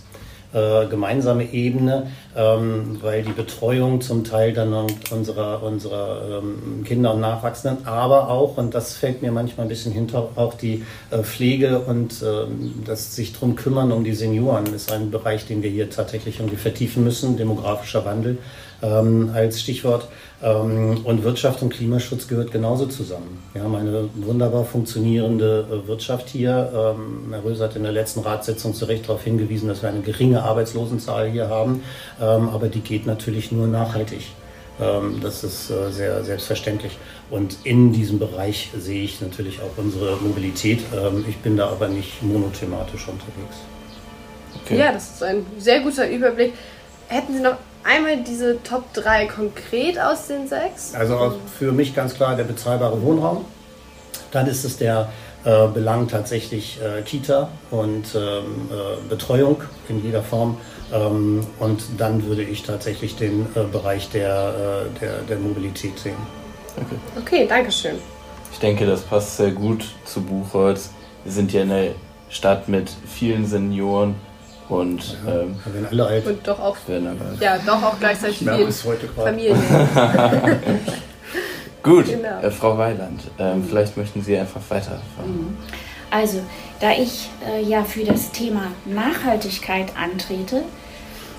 äh, 0.56 0.86
gemeinsame 0.86 1.52
Ebene, 1.52 2.06
ähm, 2.34 2.98
weil 3.02 3.22
die 3.22 3.32
Betreuung 3.32 4.00
zum 4.00 4.24
Teil 4.24 4.54
dann 4.54 4.86
unserer, 5.10 5.62
unserer 5.62 6.40
ähm, 6.40 6.82
Kinder 6.82 7.12
und 7.12 7.20
Nachwachsenden, 7.20 7.86
aber 7.86 8.30
auch, 8.30 8.56
und 8.56 8.74
das 8.74 8.94
fällt 8.94 9.20
mir 9.20 9.32
manchmal 9.32 9.66
ein 9.66 9.68
bisschen 9.68 9.92
hinter, 9.92 10.30
auch 10.34 10.54
die 10.54 10.82
äh, 11.10 11.18
Pflege 11.18 11.80
und 11.80 12.22
ähm, 12.22 12.82
das 12.86 13.14
sich 13.14 13.34
darum 13.34 13.54
kümmern 13.54 13.92
um 13.92 14.02
die 14.02 14.14
Senioren 14.14 14.72
ist 14.74 14.90
ein 14.90 15.10
Bereich, 15.10 15.46
den 15.46 15.62
wir 15.62 15.68
hier 15.68 15.90
tatsächlich 15.90 16.40
irgendwie 16.40 16.56
vertiefen 16.56 17.04
müssen, 17.04 17.36
demografischer 17.36 18.06
Wandel 18.06 18.38
ähm, 18.82 19.30
als 19.34 19.60
Stichwort. 19.60 20.08
Ähm, 20.42 21.00
und 21.04 21.24
Wirtschaft 21.24 21.62
und 21.62 21.70
Klimaschutz 21.70 22.28
gehört 22.28 22.52
genauso 22.52 22.86
zusammen. 22.86 23.42
Wir 23.54 23.62
haben 23.62 23.74
eine 23.74 24.08
wunderbar 24.14 24.64
funktionierende 24.64 25.66
äh, 25.70 25.88
Wirtschaft 25.88 26.28
hier. 26.28 26.70
Ähm, 26.74 27.32
Herr 27.32 27.42
Röse 27.42 27.64
hat 27.64 27.76
in 27.76 27.84
der 27.84 27.92
letzten 27.92 28.20
Ratssitzung 28.20 28.74
zu 28.74 28.84
Recht 28.84 29.08
darauf 29.08 29.24
hingewiesen, 29.24 29.68
dass 29.68 29.82
wir 29.82 29.88
eine 29.88 30.00
geringe 30.00 30.42
Arbeitslosenzahl 30.42 31.30
hier 31.30 31.48
haben. 31.48 31.82
Ähm, 32.20 32.50
aber 32.50 32.68
die 32.68 32.80
geht 32.80 33.06
natürlich 33.06 33.50
nur 33.50 33.66
nachhaltig. 33.66 34.26
Ähm, 34.78 35.20
das 35.22 35.42
ist 35.42 35.70
äh, 35.70 35.90
sehr 35.90 36.22
selbstverständlich. 36.22 36.98
Und 37.30 37.56
in 37.64 37.92
diesem 37.92 38.18
Bereich 38.18 38.70
sehe 38.78 39.04
ich 39.04 39.20
natürlich 39.20 39.60
auch 39.60 39.78
unsere 39.78 40.16
Mobilität. 40.16 40.80
Ähm, 40.94 41.24
ich 41.26 41.38
bin 41.38 41.56
da 41.56 41.68
aber 41.68 41.88
nicht 41.88 42.22
monothematisch 42.22 43.08
unterwegs. 43.08 43.56
Okay. 44.64 44.78
Ja, 44.78 44.92
das 44.92 45.14
ist 45.14 45.22
ein 45.22 45.46
sehr 45.58 45.80
guter 45.80 46.08
Überblick. 46.08 46.52
Hätten 47.08 47.34
Sie 47.34 47.40
noch 47.40 47.56
einmal 47.86 48.22
diese 48.22 48.62
Top 48.62 48.92
3 48.94 49.26
konkret 49.26 49.98
aus 49.98 50.26
den 50.26 50.48
sechs? 50.48 50.94
Also 50.94 51.36
für 51.58 51.72
mich 51.72 51.94
ganz 51.94 52.14
klar 52.14 52.36
der 52.36 52.44
bezahlbare 52.44 53.00
Wohnraum. 53.02 53.44
Dann 54.32 54.46
ist 54.46 54.64
es 54.64 54.76
der 54.76 55.08
äh, 55.44 55.68
belangt 55.68 56.10
tatsächlich 56.10 56.80
äh, 56.82 57.02
Kita 57.02 57.48
und 57.70 58.14
ähm, 58.14 58.68
äh, 58.70 59.08
Betreuung 59.08 59.62
in 59.88 60.04
jeder 60.04 60.22
Form. 60.22 60.58
Ähm, 60.92 61.46
und 61.58 61.84
dann 61.98 62.26
würde 62.26 62.42
ich 62.42 62.64
tatsächlich 62.64 63.16
den 63.16 63.46
äh, 63.54 63.62
Bereich 63.70 64.10
der, 64.10 64.88
äh, 64.96 64.98
der, 65.00 65.18
der 65.22 65.38
Mobilität 65.38 65.98
sehen. 65.98 66.16
Okay. 66.76 66.96
okay, 67.18 67.46
danke 67.48 67.72
schön. 67.72 67.96
Ich 68.52 68.58
denke, 68.58 68.86
das 68.86 69.02
passt 69.02 69.36
sehr 69.36 69.52
gut 69.52 69.84
zu 70.04 70.22
Buchholz. 70.22 70.90
Wir 71.24 71.32
sind 71.32 71.52
ja 71.52 71.62
eine 71.62 71.94
Stadt 72.28 72.68
mit 72.68 72.90
vielen 73.06 73.46
Senioren 73.46 74.16
und 74.68 75.16
ja, 75.26 75.32
ähm, 75.32 75.56
werden 75.64 75.86
alle 75.90 76.06
alt. 76.06 76.26
Und 76.26 76.46
doch 76.46 76.58
auch, 76.58 76.76
ja, 77.40 77.58
doch 77.58 77.82
auch 77.82 77.98
gleichzeitig 77.98 78.38
viele 78.38 78.72
Familien. 79.14 79.56
Gut, 81.82 82.06
genau. 82.06 82.40
äh, 82.40 82.50
Frau 82.50 82.76
Weiland, 82.76 83.20
äh, 83.38 83.54
mhm. 83.54 83.64
vielleicht 83.64 83.96
möchten 83.96 84.20
Sie 84.20 84.36
einfach 84.36 84.60
weiterfahren. 84.68 85.00
Mhm. 85.24 85.56
Also, 86.10 86.40
da 86.80 86.92
ich 86.92 87.30
äh, 87.48 87.62
ja 87.62 87.84
für 87.84 88.04
das 88.04 88.32
Thema 88.32 88.72
Nachhaltigkeit 88.84 89.92
antrete 89.96 90.62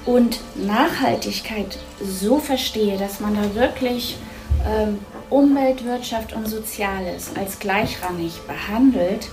und 0.06 0.40
Nachhaltigkeit 0.56 1.78
so 2.02 2.40
verstehe, 2.40 2.98
dass 2.98 3.20
man 3.20 3.36
da 3.36 3.56
wirklich 3.60 4.18
ähm, 4.66 5.00
Umwelt, 5.30 5.84
Wirtschaft 5.84 6.34
und 6.34 6.48
Soziales 6.48 7.32
als 7.38 7.60
gleichrangig 7.60 8.40
behandelt, 8.48 9.30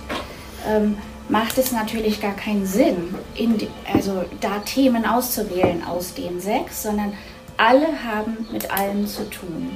ähm, 0.67 0.97
macht 1.29 1.57
es 1.57 1.71
natürlich 1.71 2.21
gar 2.21 2.35
keinen 2.35 2.65
Sinn, 2.65 3.15
die, 3.37 3.67
also 3.91 4.23
da 4.41 4.59
Themen 4.59 5.05
auszuwählen 5.05 5.83
aus 5.83 6.13
den 6.13 6.39
sechs, 6.39 6.83
sondern 6.83 7.13
alle 7.57 7.87
haben 8.03 8.47
mit 8.51 8.71
allem 8.71 9.07
zu 9.07 9.29
tun. 9.29 9.75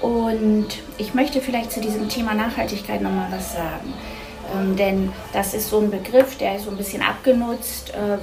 Und 0.00 0.66
ich 0.98 1.14
möchte 1.14 1.40
vielleicht 1.40 1.70
zu 1.70 1.80
diesem 1.80 2.08
Thema 2.08 2.34
Nachhaltigkeit 2.34 3.00
nochmal 3.00 3.28
was 3.30 3.52
sagen. 3.52 3.94
Ähm, 4.54 4.76
denn 4.76 5.12
das 5.32 5.54
ist 5.54 5.70
so 5.70 5.78
ein 5.78 5.90
Begriff, 5.90 6.36
der 6.38 6.56
ist 6.56 6.64
so 6.64 6.70
ein 6.70 6.76
bisschen 6.76 7.02
abgenutzt. 7.02 7.90
Äh, 7.90 8.18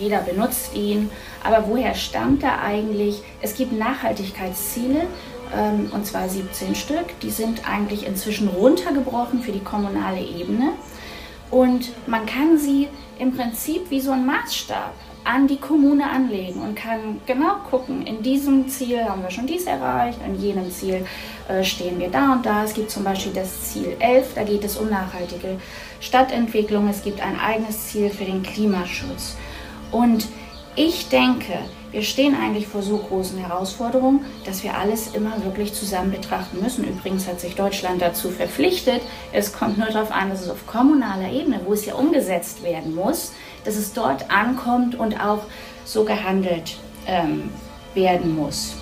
jeder 0.00 0.20
benutzt 0.20 0.74
ihn. 0.74 1.10
Aber 1.44 1.68
woher 1.68 1.94
stammt 1.94 2.42
er 2.42 2.62
eigentlich? 2.62 3.22
Es 3.42 3.54
gibt 3.54 3.72
Nachhaltigkeitsziele, 3.72 5.06
ähm, 5.54 5.90
und 5.92 6.06
zwar 6.06 6.28
17 6.28 6.74
Stück. 6.74 7.20
Die 7.20 7.30
sind 7.30 7.68
eigentlich 7.68 8.06
inzwischen 8.06 8.48
runtergebrochen 8.48 9.42
für 9.42 9.52
die 9.52 9.62
kommunale 9.62 10.20
Ebene. 10.20 10.72
Und 11.50 11.90
man 12.06 12.26
kann 12.26 12.58
sie 12.58 12.88
im 13.18 13.36
Prinzip 13.36 13.90
wie 13.90 14.00
so 14.00 14.12
ein 14.12 14.26
Maßstab 14.26 14.94
an 15.24 15.46
die 15.46 15.58
Kommune 15.58 16.08
anlegen 16.08 16.62
und 16.62 16.74
kann 16.74 17.20
genau 17.26 17.56
gucken, 17.68 18.06
in 18.06 18.22
diesem 18.22 18.66
Ziel 18.68 19.04
haben 19.04 19.22
wir 19.22 19.30
schon 19.30 19.46
dies 19.46 19.64
erreicht, 19.64 20.18
in 20.26 20.40
jenem 20.40 20.70
Ziel 20.70 21.04
äh, 21.48 21.62
stehen 21.62 21.98
wir 21.98 22.08
da 22.08 22.32
und 22.32 22.46
da. 22.46 22.64
Es 22.64 22.72
gibt 22.72 22.90
zum 22.90 23.04
Beispiel 23.04 23.32
das 23.32 23.72
Ziel 23.72 23.96
11, 23.98 24.34
da 24.34 24.44
geht 24.44 24.64
es 24.64 24.78
um 24.78 24.88
nachhaltige 24.88 25.58
Stadtentwicklung. 26.00 26.88
Es 26.88 27.02
gibt 27.02 27.20
ein 27.20 27.38
eigenes 27.38 27.88
Ziel 27.88 28.08
für 28.08 28.24
den 28.24 28.42
Klimaschutz. 28.42 29.36
Und 29.90 30.28
ich 30.76 31.08
denke, 31.08 31.58
wir 31.90 32.02
stehen 32.02 32.34
eigentlich 32.34 32.66
vor 32.66 32.82
so 32.82 32.98
großen 32.98 33.38
Herausforderungen, 33.38 34.24
dass 34.44 34.62
wir 34.62 34.76
alles 34.76 35.14
immer 35.14 35.44
wirklich 35.44 35.72
zusammen 35.72 36.10
betrachten 36.10 36.60
müssen. 36.60 36.84
Übrigens 36.84 37.26
hat 37.26 37.40
sich 37.40 37.54
Deutschland 37.54 38.02
dazu 38.02 38.30
verpflichtet. 38.30 39.00
Es 39.32 39.52
kommt 39.52 39.78
nur 39.78 39.88
darauf 39.88 40.12
an, 40.12 40.30
dass 40.30 40.42
es 40.42 40.50
auf 40.50 40.66
kommunaler 40.66 41.30
Ebene, 41.30 41.60
wo 41.64 41.72
es 41.72 41.86
ja 41.86 41.94
umgesetzt 41.94 42.62
werden 42.62 42.94
muss, 42.94 43.32
dass 43.64 43.76
es 43.76 43.92
dort 43.92 44.30
ankommt 44.30 44.94
und 44.98 45.20
auch 45.20 45.44
so 45.84 46.04
gehandelt 46.04 46.76
ähm, 47.06 47.50
werden 47.94 48.36
muss. 48.36 48.76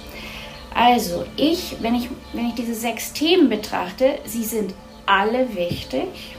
Also 0.75 1.25
ich, 1.37 1.77
wenn 1.81 1.95
ich, 1.95 2.11
wenn 2.33 2.49
ich 2.49 2.55
diese 2.55 2.75
sechs 2.75 3.13
Themen 3.13 3.49
betrachte, 3.49 4.19
sie 4.27 4.45
sind 4.45 4.75
alle 5.07 5.55
wichtig, 5.55 6.37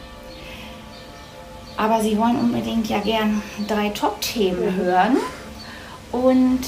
aber 1.78 2.02
Sie 2.02 2.18
wollen 2.18 2.36
unbedingt 2.36 2.90
ja 2.90 3.00
gern 3.00 3.42
drei 3.68 3.90
Top-Themen 3.90 4.76
hören. 4.76 5.18
Und 6.24 6.62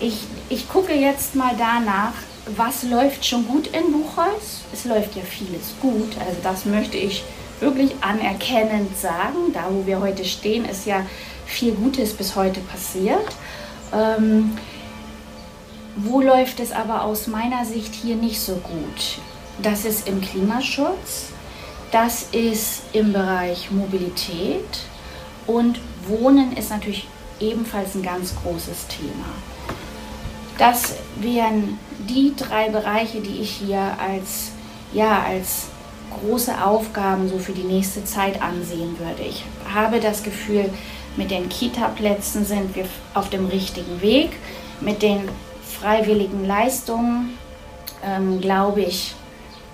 ich, 0.00 0.24
ich 0.48 0.68
gucke 0.68 0.92
jetzt 0.92 1.34
mal 1.34 1.54
danach, 1.56 2.12
was 2.56 2.82
läuft 2.84 3.24
schon 3.24 3.46
gut 3.46 3.68
in 3.68 3.92
Buchholz. 3.92 4.60
Es 4.72 4.84
läuft 4.84 5.16
ja 5.16 5.22
vieles 5.22 5.74
gut, 5.80 6.16
also 6.18 6.38
das 6.42 6.64
möchte 6.64 6.96
ich 6.96 7.24
wirklich 7.60 7.92
anerkennend 8.00 8.96
sagen. 8.96 9.52
Da, 9.52 9.66
wo 9.70 9.86
wir 9.86 10.00
heute 10.00 10.24
stehen, 10.24 10.64
ist 10.64 10.86
ja 10.86 11.04
viel 11.46 11.72
Gutes 11.72 12.12
bis 12.12 12.36
heute 12.36 12.60
passiert. 12.60 13.34
Ähm, 13.92 14.56
wo 15.96 16.20
läuft 16.20 16.60
es 16.60 16.72
aber 16.72 17.04
aus 17.04 17.26
meiner 17.26 17.64
Sicht 17.64 17.94
hier 17.94 18.16
nicht 18.16 18.40
so 18.40 18.56
gut? 18.56 19.18
Das 19.62 19.84
ist 19.86 20.06
im 20.06 20.20
Klimaschutz, 20.20 21.30
das 21.90 22.24
ist 22.32 22.82
im 22.92 23.14
Bereich 23.14 23.70
Mobilität 23.70 24.80
und 25.46 25.80
Wohnen 26.06 26.54
ist 26.54 26.70
natürlich 26.70 27.08
ebenfalls 27.40 27.94
ein 27.94 28.02
ganz 28.02 28.34
großes 28.42 28.86
Thema. 28.88 29.26
Das 30.58 30.94
wären 31.16 31.78
die 32.08 32.34
drei 32.36 32.70
Bereiche, 32.70 33.20
die 33.20 33.40
ich 33.40 33.50
hier 33.50 33.96
als, 34.00 34.52
ja, 34.92 35.22
als 35.22 35.66
große 36.20 36.64
Aufgaben 36.64 37.28
so 37.28 37.38
für 37.38 37.52
die 37.52 37.64
nächste 37.64 38.04
Zeit 38.04 38.40
ansehen 38.40 38.98
würde. 38.98 39.22
Ich 39.22 39.44
habe 39.72 40.00
das 40.00 40.22
Gefühl, 40.22 40.70
mit 41.16 41.30
den 41.30 41.48
Kita-Plätzen 41.48 42.44
sind 42.44 42.74
wir 42.74 42.86
auf 43.14 43.30
dem 43.30 43.46
richtigen 43.46 44.00
Weg. 44.00 44.30
Mit 44.80 45.02
den 45.02 45.28
freiwilligen 45.80 46.46
Leistungen 46.46 47.38
ähm, 48.04 48.40
glaube 48.40 48.82
ich 48.82 49.14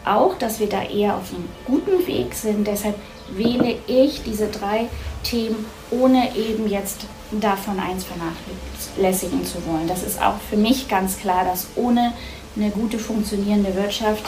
auch, 0.04 0.36
dass 0.38 0.58
wir 0.58 0.68
da 0.68 0.82
eher 0.82 1.16
auf 1.16 1.32
einem 1.32 1.48
guten 1.64 2.06
Weg 2.06 2.34
sind. 2.34 2.66
Deshalb 2.66 2.96
wähle 3.30 3.76
ich 3.86 4.22
diese 4.24 4.48
drei 4.48 4.88
Themen, 5.22 5.64
ohne 5.92 6.34
eben 6.36 6.68
jetzt 6.68 7.02
davon 7.30 7.78
eins 7.78 8.04
vernachlässigen 8.04 9.44
zu 9.44 9.64
wollen. 9.66 9.86
Das 9.86 10.02
ist 10.02 10.20
auch 10.20 10.38
für 10.50 10.56
mich 10.56 10.88
ganz 10.88 11.18
klar, 11.18 11.44
dass 11.44 11.68
ohne 11.76 12.12
eine 12.56 12.70
gute 12.70 12.98
funktionierende 12.98 13.74
Wirtschaft 13.74 14.24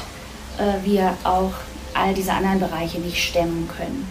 äh, 0.59 0.87
wir 0.87 1.17
auch 1.25 1.53
all 1.95 2.15
diese 2.15 2.33
anderen 2.33 2.61
Bereiche 2.61 2.99
nicht 3.01 3.23
stemmen 3.23 3.69
können. 3.77 4.07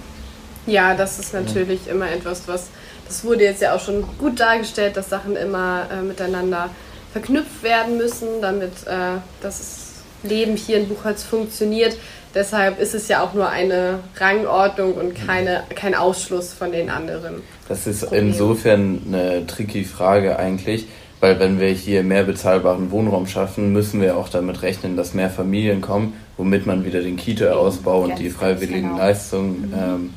Ja, 0.65 0.95
das 0.95 1.19
ist 1.19 1.33
natürlich 1.33 1.87
immer 1.87 2.09
etwas, 2.09 2.47
was, 2.47 2.67
das 3.07 3.23
wurde 3.25 3.43
jetzt 3.43 3.61
ja 3.61 3.75
auch 3.75 3.81
schon 3.81 4.05
gut 4.17 4.39
dargestellt, 4.39 4.95
dass 4.95 5.09
Sachen 5.09 5.35
immer 5.35 5.87
äh, 5.91 6.01
miteinander 6.01 6.69
verknüpft 7.11 7.63
werden 7.63 7.97
müssen, 7.97 8.41
damit 8.41 8.71
äh, 8.87 9.17
das 9.41 9.91
Leben 10.23 10.55
hier 10.55 10.77
in 10.77 10.87
Buchholz 10.87 11.23
funktioniert. 11.23 11.97
Deshalb 12.33 12.79
ist 12.79 12.95
es 12.95 13.07
ja 13.07 13.23
auch 13.23 13.33
nur 13.33 13.47
eine 13.47 13.99
Rangordnung 14.17 14.93
und 14.95 15.13
keine, 15.13 15.63
kein 15.75 15.93
Ausschluss 15.93 16.51
von 16.51 16.71
den 16.71 16.89
anderen. 16.89 17.41
Das 17.69 17.85
ist 17.85 18.01
Problemen. 18.01 18.29
insofern 18.29 19.01
eine 19.07 19.45
tricky 19.45 19.83
Frage 19.83 20.37
eigentlich, 20.37 20.87
weil 21.19 21.39
wenn 21.39 21.59
wir 21.59 21.69
hier 21.69 22.03
mehr 22.03 22.23
bezahlbaren 22.23 22.89
Wohnraum 22.89 23.27
schaffen, 23.27 23.71
müssen 23.71 24.01
wir 24.01 24.17
auch 24.17 24.29
damit 24.29 24.63
rechnen, 24.63 24.97
dass 24.97 25.13
mehr 25.13 25.29
Familien 25.29 25.81
kommen, 25.81 26.13
womit 26.37 26.65
man 26.65 26.83
wieder 26.85 27.01
den 27.01 27.17
Kita-Ausbau 27.17 28.01
und 28.01 28.17
die 28.17 28.29
freiwilligen 28.29 28.89
genau. 28.89 28.97
Leistungen 28.97 29.69
mhm. 29.69 29.73
ähm, 29.77 30.13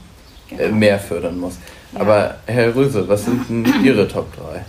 genau. 0.49 0.63
Äh, 0.63 0.73
mehr 0.73 0.99
fördern 0.99 1.39
muss. 1.39 1.59
Ja. 1.93 2.01
Aber 2.01 2.35
Herr 2.47 2.75
Röse, 2.75 3.07
was 3.09 3.27
sind 3.27 3.49
denn 3.49 3.67
Ihre 3.85 4.09
Top 4.09 4.35
3? 4.37 4.65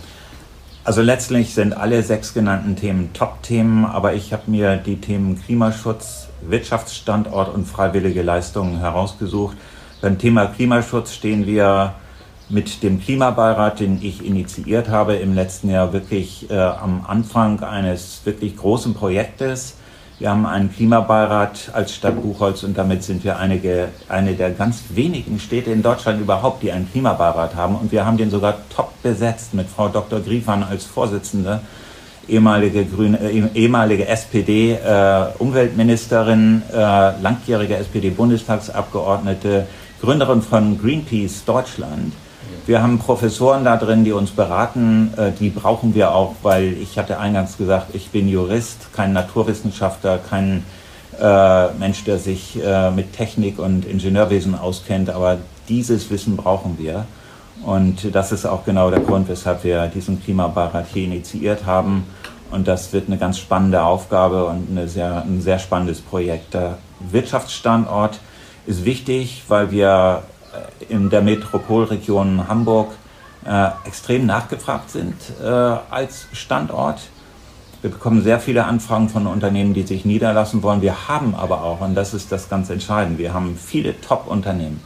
Also 0.84 1.02
letztlich 1.02 1.54
sind 1.54 1.76
alle 1.76 2.02
sechs 2.02 2.34
genannten 2.34 2.76
Themen 2.76 3.12
Top-Themen, 3.14 3.84
aber 3.84 4.14
ich 4.14 4.32
habe 4.32 4.50
mir 4.50 4.76
die 4.76 5.00
Themen 5.00 5.42
Klimaschutz, 5.44 6.27
Wirtschaftsstandort 6.42 7.54
und 7.54 7.66
freiwillige 7.66 8.22
Leistungen 8.22 8.78
herausgesucht. 8.78 9.56
Beim 10.00 10.18
Thema 10.18 10.46
Klimaschutz 10.46 11.14
stehen 11.14 11.46
wir 11.46 11.94
mit 12.48 12.82
dem 12.82 13.00
Klimabeirat, 13.00 13.80
den 13.80 13.98
ich 14.02 14.24
initiiert 14.24 14.88
habe 14.88 15.16
im 15.16 15.34
letzten 15.34 15.70
Jahr, 15.70 15.92
wirklich 15.92 16.50
äh, 16.50 16.54
am 16.54 17.04
Anfang 17.06 17.62
eines 17.62 18.22
wirklich 18.24 18.56
großen 18.56 18.94
Projektes. 18.94 19.74
Wir 20.18 20.30
haben 20.30 20.46
einen 20.46 20.72
Klimabeirat 20.72 21.70
als 21.74 21.94
Stadt 21.94 22.20
Buchholz 22.20 22.64
und 22.64 22.76
damit 22.76 23.04
sind 23.04 23.22
wir 23.22 23.38
einige, 23.38 23.90
eine 24.08 24.34
der 24.34 24.50
ganz 24.50 24.84
wenigen 24.88 25.38
Städte 25.38 25.70
in 25.70 25.82
Deutschland 25.82 26.20
überhaupt, 26.20 26.62
die 26.62 26.72
einen 26.72 26.90
Klimabeirat 26.90 27.54
haben. 27.54 27.76
Und 27.76 27.92
wir 27.92 28.04
haben 28.04 28.16
den 28.16 28.30
sogar 28.30 28.56
top 28.74 29.00
besetzt 29.02 29.54
mit 29.54 29.68
Frau 29.68 29.88
Dr. 29.88 30.18
Griefan 30.20 30.64
als 30.64 30.86
Vorsitzende 30.86 31.60
ehemalige 32.28 32.84
Grüne, 32.84 33.18
äh, 33.20 33.42
ehemalige 33.54 34.06
SPD 34.06 34.72
äh, 34.72 35.26
Umweltministerin, 35.38 36.62
äh, 36.72 36.76
langjährige 37.20 37.76
SPD 37.76 38.10
Bundestagsabgeordnete, 38.10 39.66
Gründerin 40.00 40.42
von 40.42 40.80
Greenpeace 40.80 41.44
Deutschland. 41.44 42.12
Wir 42.66 42.82
haben 42.82 42.98
Professoren 42.98 43.64
da 43.64 43.76
drin, 43.76 44.04
die 44.04 44.12
uns 44.12 44.30
beraten. 44.30 45.12
Äh, 45.16 45.32
die 45.32 45.50
brauchen 45.50 45.94
wir 45.94 46.14
auch, 46.14 46.34
weil 46.42 46.74
ich 46.80 46.98
hatte 46.98 47.18
eingangs 47.18 47.56
gesagt, 47.56 47.94
ich 47.94 48.10
bin 48.10 48.28
Jurist, 48.28 48.92
kein 48.92 49.12
Naturwissenschaftler, 49.12 50.18
kein 50.18 50.64
äh, 51.20 51.72
Mensch, 51.78 52.04
der 52.04 52.18
sich 52.18 52.58
mit 52.94 53.12
Technik 53.12 53.58
und 53.58 53.84
Ingenieurwesen 53.84 54.54
auskennt. 54.54 55.10
Aber 55.10 55.38
dieses 55.68 56.10
Wissen 56.10 56.36
brauchen 56.36 56.78
wir. 56.78 57.06
Und 57.64 58.14
das 58.14 58.32
ist 58.32 58.46
auch 58.46 58.64
genau 58.64 58.90
der 58.90 59.00
Grund, 59.00 59.28
weshalb 59.28 59.64
wir 59.64 59.88
diesen 59.88 60.22
Klimabeirat 60.22 60.86
hier 60.92 61.04
initiiert 61.04 61.66
haben. 61.66 62.06
Und 62.50 62.66
das 62.66 62.92
wird 62.92 63.08
eine 63.08 63.18
ganz 63.18 63.38
spannende 63.38 63.82
Aufgabe 63.82 64.46
und 64.46 64.68
eine 64.70 64.88
sehr, 64.88 65.22
ein 65.22 65.40
sehr 65.40 65.58
spannendes 65.58 66.00
Projekt. 66.00 66.54
Der 66.54 66.78
Wirtschaftsstandort 67.00 68.20
ist 68.66 68.84
wichtig, 68.84 69.44
weil 69.48 69.70
wir 69.70 70.22
äh, 70.52 70.92
in 70.92 71.10
der 71.10 71.22
Metropolregion 71.22 72.48
Hamburg 72.48 72.92
äh, 73.44 73.68
extrem 73.86 74.26
nachgefragt 74.26 74.90
sind 74.90 75.14
äh, 75.42 75.46
als 75.46 76.26
Standort. 76.32 77.00
Wir 77.80 77.90
bekommen 77.90 78.22
sehr 78.22 78.40
viele 78.40 78.64
Anfragen 78.64 79.08
von 79.08 79.26
Unternehmen, 79.26 79.72
die 79.72 79.82
sich 79.82 80.04
niederlassen 80.04 80.62
wollen. 80.62 80.82
Wir 80.82 81.08
haben 81.08 81.34
aber 81.34 81.62
auch, 81.62 81.80
und 81.80 81.94
das 81.94 82.12
ist 82.12 82.32
das 82.32 82.48
ganz 82.48 82.70
Entscheidende, 82.70 83.18
wir 83.18 83.32
haben 83.32 83.56
viele 83.56 84.00
Top-Unternehmen, 84.00 84.80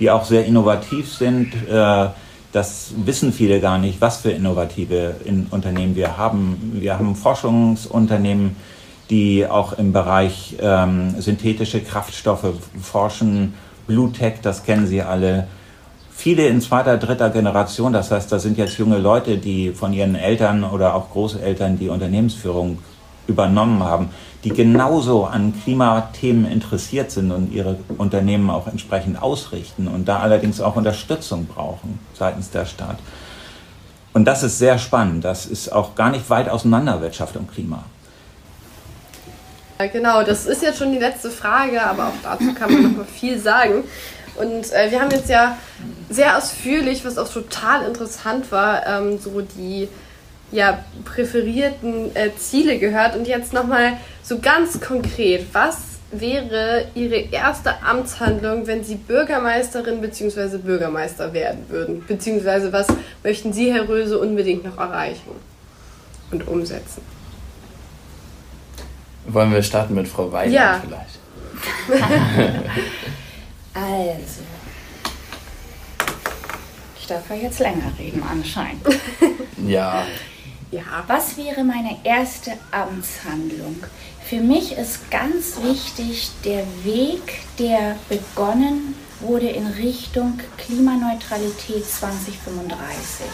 die 0.00 0.10
auch 0.10 0.24
sehr 0.24 0.46
innovativ 0.46 1.12
sind. 1.12 1.52
Äh, 1.70 2.08
das 2.52 2.92
wissen 2.96 3.32
viele 3.32 3.60
gar 3.60 3.78
nicht, 3.78 4.00
was 4.00 4.18
für 4.18 4.30
innovative 4.30 5.14
Unternehmen 5.50 5.94
wir 5.94 6.16
haben. 6.16 6.72
Wir 6.74 6.98
haben 6.98 7.14
Forschungsunternehmen, 7.14 8.56
die 9.08 9.46
auch 9.46 9.74
im 9.74 9.92
Bereich 9.92 10.56
ähm, 10.60 11.14
synthetische 11.20 11.80
Kraftstoffe 11.80 12.52
forschen. 12.80 13.54
Blue 13.86 14.10
Tech, 14.10 14.34
das 14.42 14.64
kennen 14.64 14.88
Sie 14.88 15.02
alle. 15.02 15.46
Viele 16.10 16.48
in 16.48 16.60
zweiter, 16.60 16.98
dritter 16.98 17.30
Generation, 17.30 17.92
das 17.92 18.10
heißt, 18.10 18.30
das 18.30 18.42
sind 18.42 18.58
jetzt 18.58 18.76
junge 18.78 18.98
Leute, 18.98 19.38
die 19.38 19.70
von 19.70 19.92
ihren 19.92 20.16
Eltern 20.16 20.64
oder 20.64 20.94
auch 20.94 21.10
Großeltern 21.10 21.78
die 21.78 21.88
Unternehmensführung 21.88 22.78
übernommen 23.26 23.82
haben, 23.82 24.10
die 24.44 24.50
genauso 24.50 25.24
an 25.24 25.54
Klimathemen 25.62 26.50
interessiert 26.50 27.10
sind 27.10 27.30
und 27.30 27.52
ihre 27.52 27.76
Unternehmen 27.98 28.48
auch 28.48 28.66
entsprechend 28.66 29.20
ausrichten 29.20 29.86
und 29.86 30.08
da 30.08 30.20
allerdings 30.20 30.60
auch 30.60 30.76
Unterstützung 30.76 31.46
brauchen 31.46 31.98
seitens 32.14 32.50
der 32.50 32.64
Stadt. 32.64 32.98
Und 34.12 34.24
das 34.24 34.42
ist 34.42 34.58
sehr 34.58 34.78
spannend. 34.78 35.24
Das 35.24 35.46
ist 35.46 35.72
auch 35.72 35.94
gar 35.94 36.10
nicht 36.10 36.30
weit 36.30 36.48
auseinander, 36.48 37.00
Wirtschaft 37.00 37.36
und 37.36 37.52
Klima. 37.52 37.84
Genau, 39.92 40.22
das 40.22 40.46
ist 40.46 40.62
jetzt 40.62 40.78
schon 40.78 40.92
die 40.92 40.98
letzte 40.98 41.30
Frage, 41.30 41.82
aber 41.82 42.08
auch 42.08 42.22
dazu 42.22 42.52
kann 42.52 42.72
man 42.72 42.82
noch 42.82 42.96
mal 42.98 43.04
viel 43.06 43.38
sagen. 43.38 43.84
Und 44.36 44.72
äh, 44.72 44.90
wir 44.90 45.00
haben 45.00 45.10
jetzt 45.10 45.28
ja 45.28 45.56
sehr 46.08 46.36
ausführlich, 46.36 47.04
was 47.04 47.18
auch 47.18 47.28
total 47.28 47.86
interessant 47.86 48.52
war, 48.52 48.86
ähm, 48.86 49.18
so 49.18 49.40
die 49.40 49.88
ja, 50.52 50.84
präferierten 51.04 52.14
äh, 52.14 52.30
Ziele 52.36 52.78
gehört. 52.78 53.16
Und 53.16 53.26
jetzt 53.28 53.52
nochmal 53.52 53.94
so 54.22 54.38
ganz 54.38 54.80
konkret, 54.80 55.46
was 55.52 55.78
wäre 56.12 56.86
Ihre 56.94 57.16
erste 57.16 57.82
Amtshandlung, 57.82 58.66
wenn 58.66 58.82
Sie 58.82 58.96
Bürgermeisterin 58.96 60.00
bzw. 60.00 60.58
Bürgermeister 60.58 61.32
werden 61.32 61.66
würden? 61.68 62.04
Beziehungsweise 62.06 62.72
was 62.72 62.88
möchten 63.22 63.52
Sie, 63.52 63.72
Herr 63.72 63.88
Röse, 63.88 64.18
unbedingt 64.18 64.64
noch 64.64 64.78
erreichen 64.78 65.30
und 66.30 66.48
umsetzen? 66.48 67.02
Wollen 69.26 69.52
wir 69.52 69.62
starten 69.62 69.94
mit 69.94 70.08
Frau 70.08 70.32
Weiland 70.32 70.54
ja. 70.54 70.82
vielleicht? 70.84 71.20
also, 73.74 74.42
ich 76.98 77.06
darf 77.06 77.28
ja 77.30 77.36
jetzt 77.36 77.60
länger 77.60 77.92
reden 77.98 78.22
anscheinend. 78.28 78.82
ja. 79.64 80.04
Ja, 80.72 81.02
was 81.08 81.36
wäre 81.36 81.64
meine 81.64 81.96
erste 82.04 82.52
Amtshandlung? 82.70 83.84
Für 84.24 84.40
mich 84.40 84.78
ist 84.78 85.10
ganz 85.10 85.60
wichtig 85.60 86.30
der 86.44 86.64
Weg, 86.84 87.40
der 87.58 87.96
begonnen 88.08 88.94
wurde 89.18 89.48
in 89.48 89.66
Richtung 89.66 90.38
Klimaneutralität 90.58 91.84
2035. 91.84 93.26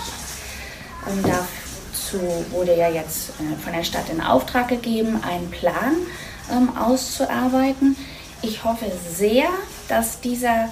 Und 1.04 1.26
dazu 1.26 2.18
wurde 2.52 2.74
ja 2.74 2.88
jetzt 2.88 3.28
äh, 3.28 3.62
von 3.62 3.74
der 3.74 3.84
Stadt 3.84 4.08
in 4.08 4.22
Auftrag 4.22 4.68
gegeben, 4.68 5.22
einen 5.22 5.50
Plan 5.50 5.94
ähm, 6.50 6.74
auszuarbeiten. 6.74 7.96
Ich 8.40 8.64
hoffe 8.64 8.86
sehr, 9.14 9.48
dass 9.88 10.20
dieser 10.20 10.70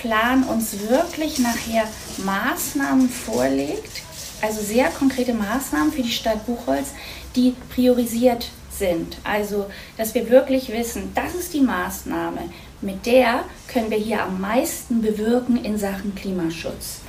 Plan 0.00 0.42
uns 0.42 0.88
wirklich 0.88 1.38
nachher 1.38 1.84
Maßnahmen 2.24 3.08
vorlegt, 3.08 4.02
also 4.42 4.60
sehr 4.60 4.88
konkrete 4.88 5.34
Maßnahmen 5.34 5.92
für 5.92 6.02
die 6.02 6.12
Stadt 6.12 6.46
Buchholz, 6.46 6.88
die 7.36 7.54
priorisiert 7.74 8.50
sind. 8.70 9.18
Also, 9.24 9.66
dass 9.96 10.14
wir 10.14 10.28
wirklich 10.30 10.70
wissen, 10.70 11.12
das 11.14 11.34
ist 11.34 11.52
die 11.54 11.60
Maßnahme, 11.60 12.40
mit 12.80 13.04
der 13.06 13.44
können 13.68 13.90
wir 13.90 13.98
hier 13.98 14.22
am 14.22 14.40
meisten 14.40 15.02
bewirken 15.02 15.62
in 15.62 15.78
Sachen 15.78 16.14
Klimaschutz. 16.14 17.00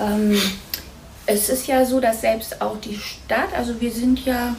Ähm, 0.00 0.40
es 1.26 1.48
ist 1.48 1.66
ja 1.66 1.84
so, 1.84 2.00
dass 2.00 2.20
selbst 2.20 2.62
auch 2.62 2.80
die 2.80 2.96
Stadt, 2.96 3.52
also 3.54 3.80
wir 3.80 3.90
sind 3.90 4.24
ja, 4.24 4.56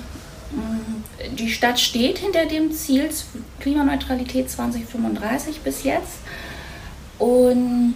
mm, 0.51 1.35
die 1.35 1.49
Stadt 1.49 1.79
steht 1.79 2.19
hinter 2.19 2.45
dem 2.45 2.71
Ziel 2.71 3.09
Klimaneutralität 3.59 4.49
2035 4.49 5.61
bis 5.61 5.83
jetzt. 5.83 6.19
Und 7.19 7.95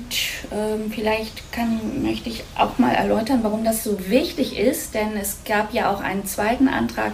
ähm, 0.52 0.92
vielleicht 0.92 1.52
kann, 1.52 2.02
möchte 2.02 2.30
ich 2.30 2.44
auch 2.58 2.80
mal 2.80 2.94
erläutern, 2.94 3.40
warum 3.44 3.64
das 3.64 3.84
so 3.84 4.10
wichtig 4.10 4.58
ist, 4.58 4.96
denn 4.96 5.16
es 5.16 5.38
gab 5.46 5.74
ja 5.74 5.92
auch 5.92 6.02
einen 6.02 6.26
zweiten 6.26 6.68
Antrag, 6.68 7.14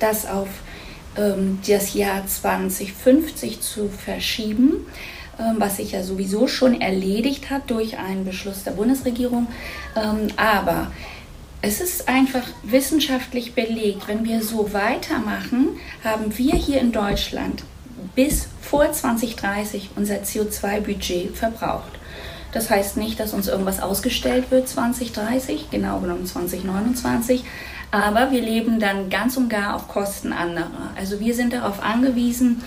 das 0.00 0.26
auf 0.26 0.48
ähm, 1.16 1.60
das 1.66 1.94
Jahr 1.94 2.26
2050 2.26 3.60
zu 3.60 3.88
verschieben, 3.88 4.86
ähm, 5.38 5.54
was 5.58 5.76
sich 5.76 5.92
ja 5.92 6.02
sowieso 6.02 6.48
schon 6.48 6.80
erledigt 6.80 7.50
hat 7.50 7.70
durch 7.70 7.98
einen 7.98 8.24
Beschluss 8.24 8.64
der 8.64 8.72
Bundesregierung. 8.72 9.46
Ähm, 9.94 10.28
aber 10.36 10.90
es 11.62 11.80
ist 11.80 12.08
einfach 12.08 12.46
wissenschaftlich 12.64 13.54
belegt, 13.54 14.08
wenn 14.08 14.24
wir 14.24 14.42
so 14.42 14.72
weitermachen, 14.72 15.78
haben 16.02 16.36
wir 16.36 16.54
hier 16.54 16.80
in 16.80 16.90
Deutschland 16.90 17.62
bis 18.14 18.48
vor 18.60 18.90
2030 18.90 19.90
unser 19.96 20.16
CO2-Budget 20.16 21.36
verbraucht. 21.36 21.92
Das 22.52 22.70
heißt 22.70 22.96
nicht, 22.96 23.18
dass 23.18 23.34
uns 23.34 23.48
irgendwas 23.48 23.82
ausgestellt 23.82 24.50
wird 24.50 24.68
2030, 24.68 25.70
genau 25.70 25.98
genommen 25.98 26.24
2029, 26.24 27.44
aber 27.90 28.30
wir 28.30 28.40
leben 28.40 28.78
dann 28.78 29.10
ganz 29.10 29.36
und 29.36 29.48
gar 29.48 29.74
auf 29.74 29.88
Kosten 29.88 30.32
anderer. 30.32 30.90
Also 30.96 31.20
wir 31.20 31.34
sind 31.34 31.52
darauf 31.52 31.82
angewiesen, 31.82 32.62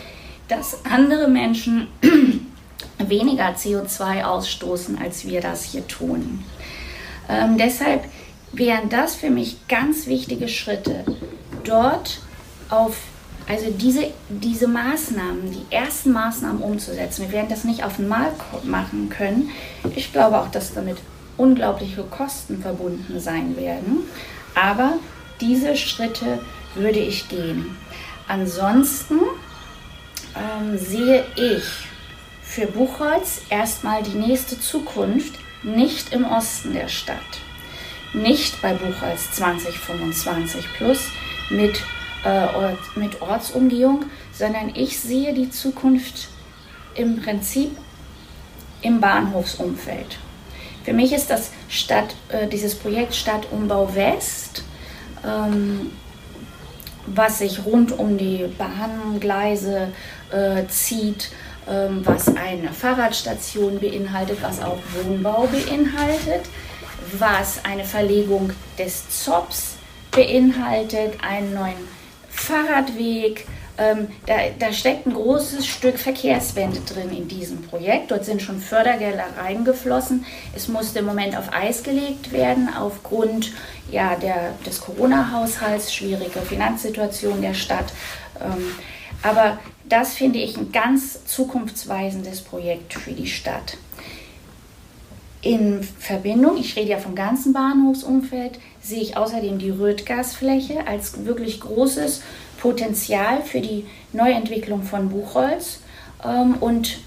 dass 0.48 0.86
andere 0.86 1.28
Menschen 1.28 1.88
weniger 2.98 3.50
CO2 3.50 4.24
ausstoßen, 4.24 4.98
als 4.98 5.26
wir 5.26 5.42
das 5.42 5.64
hier 5.64 5.88
tun. 5.88 6.44
Ähm, 7.30 7.58
deshalb 7.58 8.06
wären 8.54 8.90
das 8.90 9.16
für 9.16 9.30
mich 9.30 9.68
ganz 9.68 10.08
wichtige 10.08 10.48
Schritte, 10.48 11.04
dort 11.64 12.20
auf 12.70 12.98
also 13.48 13.72
diese, 13.72 14.12
diese 14.30 14.68
Maßnahmen, 14.68 15.52
die 15.52 15.74
ersten 15.74 16.12
Maßnahmen 16.12 16.62
umzusetzen, 16.62 17.24
wir 17.24 17.32
werden 17.32 17.50
das 17.50 17.64
nicht 17.64 17.84
auf 17.84 17.98
einmal 17.98 18.32
machen 18.64 19.10
können. 19.10 19.50
Ich 19.96 20.12
glaube 20.12 20.40
auch, 20.40 20.52
dass 20.52 20.74
damit 20.74 20.98
unglaubliche 21.38 22.04
Kosten 22.04 22.62
verbunden 22.62 23.20
sein 23.20 23.56
werden. 23.56 24.00
Aber 24.56 24.94
diese 25.40 25.78
Schritte 25.78 26.40
würde 26.76 27.00
ich 27.00 27.30
gehen. 27.30 27.78
Ansonsten 28.28 29.20
ähm, 30.36 30.78
sehe 30.78 31.24
ich 31.36 31.64
für 32.42 32.68
Buchholz 32.68 33.42
erstmal 33.50 34.04
die 34.04 34.18
nächste 34.18 34.60
Zukunft 34.60 35.36
nicht 35.64 36.12
im 36.12 36.26
Osten 36.26 36.74
der 36.74 36.88
Stadt. 36.88 37.18
Nicht 38.14 38.62
bei 38.62 38.74
Buchholz 38.74 39.32
2025 39.32 40.66
plus 40.78 41.00
mit 41.50 41.82
äh, 42.26 43.00
mit 43.00 43.22
Ortsumgehung, 43.22 44.06
sondern 44.34 44.76
ich 44.76 45.00
sehe 45.00 45.34
die 45.34 45.50
Zukunft 45.50 46.30
im 46.96 47.22
Prinzip 47.22 47.72
im 48.82 49.00
Bahnhofsumfeld. 49.00 50.18
Für 50.84 50.94
mich 50.94 51.12
ist 51.12 51.30
das 51.30 51.52
Stadt, 51.68 52.16
äh, 52.30 52.48
dieses 52.48 52.76
Projekt 52.76 53.14
Stadtumbau 53.14 53.94
West, 53.94 54.64
ähm, 55.26 55.92
was 57.08 57.40
sich 57.40 57.66
rund 57.66 57.98
um 57.98 58.18
die 58.18 58.46
Bahngleise 58.58 59.90
äh, 60.32 60.66
zieht, 60.68 61.32
ähm, 61.70 62.02
was 62.06 62.28
eine 62.36 62.72
Fahrradstation 62.72 63.80
beinhaltet, 63.80 64.38
was 64.42 64.62
auch 64.62 64.78
Wohnbau 64.94 65.48
beinhaltet, 65.48 66.46
was 67.18 67.64
eine 67.66 67.84
Verlegung 67.84 68.52
des 68.78 69.24
ZOPs 69.24 69.76
beinhaltet, 70.12 71.16
einen 71.22 71.54
neuen 71.54 71.97
Fahrradweg. 72.40 73.46
Ähm, 73.80 74.08
da, 74.26 74.34
da, 74.58 74.74
steckt 74.74 75.06
ein 75.06 75.14
großes 75.14 75.68
Stück 75.68 76.00
Verkehrswende 76.00 76.80
drin 76.80 77.16
in 77.16 77.28
diesem 77.28 77.62
Projekt. 77.62 78.10
Dort 78.10 78.26
sind 78.26 78.42
schon 78.42 78.60
Fördergelder 78.60 79.26
reingeflossen. 79.38 80.26
Es 80.56 80.68
musste 80.68 81.00
im 81.00 81.06
Moment 81.06 81.38
auf 81.38 81.54
Eis 81.54 81.84
gelegt 81.84 82.32
werden 82.32 82.70
aufgrund 82.76 83.54
ja, 83.92 84.16
der, 84.16 84.54
des 84.66 84.82
Corona-Haushalts, 84.82 85.94
schwierige 85.94 86.40
Finanzsituation 86.40 87.42
der 87.42 87.54
Stadt. 87.54 87.94
Ähm, 88.44 88.72
aber 89.22 89.60
das 89.88 90.16
finde 90.16 90.40
ich 90.40 90.58
ein 90.58 90.72
ganz 90.72 91.26
zukunftsweisendes 91.26 92.42
Projekt 92.42 92.94
für 92.94 93.12
die 93.12 93.28
Stadt. 93.28 93.78
In 95.42 95.84
Verbindung, 95.84 96.58
ich 96.58 96.76
rede 96.76 96.90
ja 96.90 96.98
vom 96.98 97.16
ganzen 97.16 97.54
Bahnhofsumfeld, 97.54 98.60
sehe 98.88 99.02
ich 99.02 99.18
außerdem 99.18 99.60
die 99.60 99.70
Rötgasfläche 99.70 100.88
als 100.88 101.26
wirklich 101.26 101.60
großes 101.60 102.22
Potenzial 102.60 103.42
für 103.42 103.60
die 103.60 103.86
Neuentwicklung 104.14 104.84
von 104.84 105.10
Buchholz. 105.10 105.80
Ähm, 106.24 106.56
und 106.60 107.00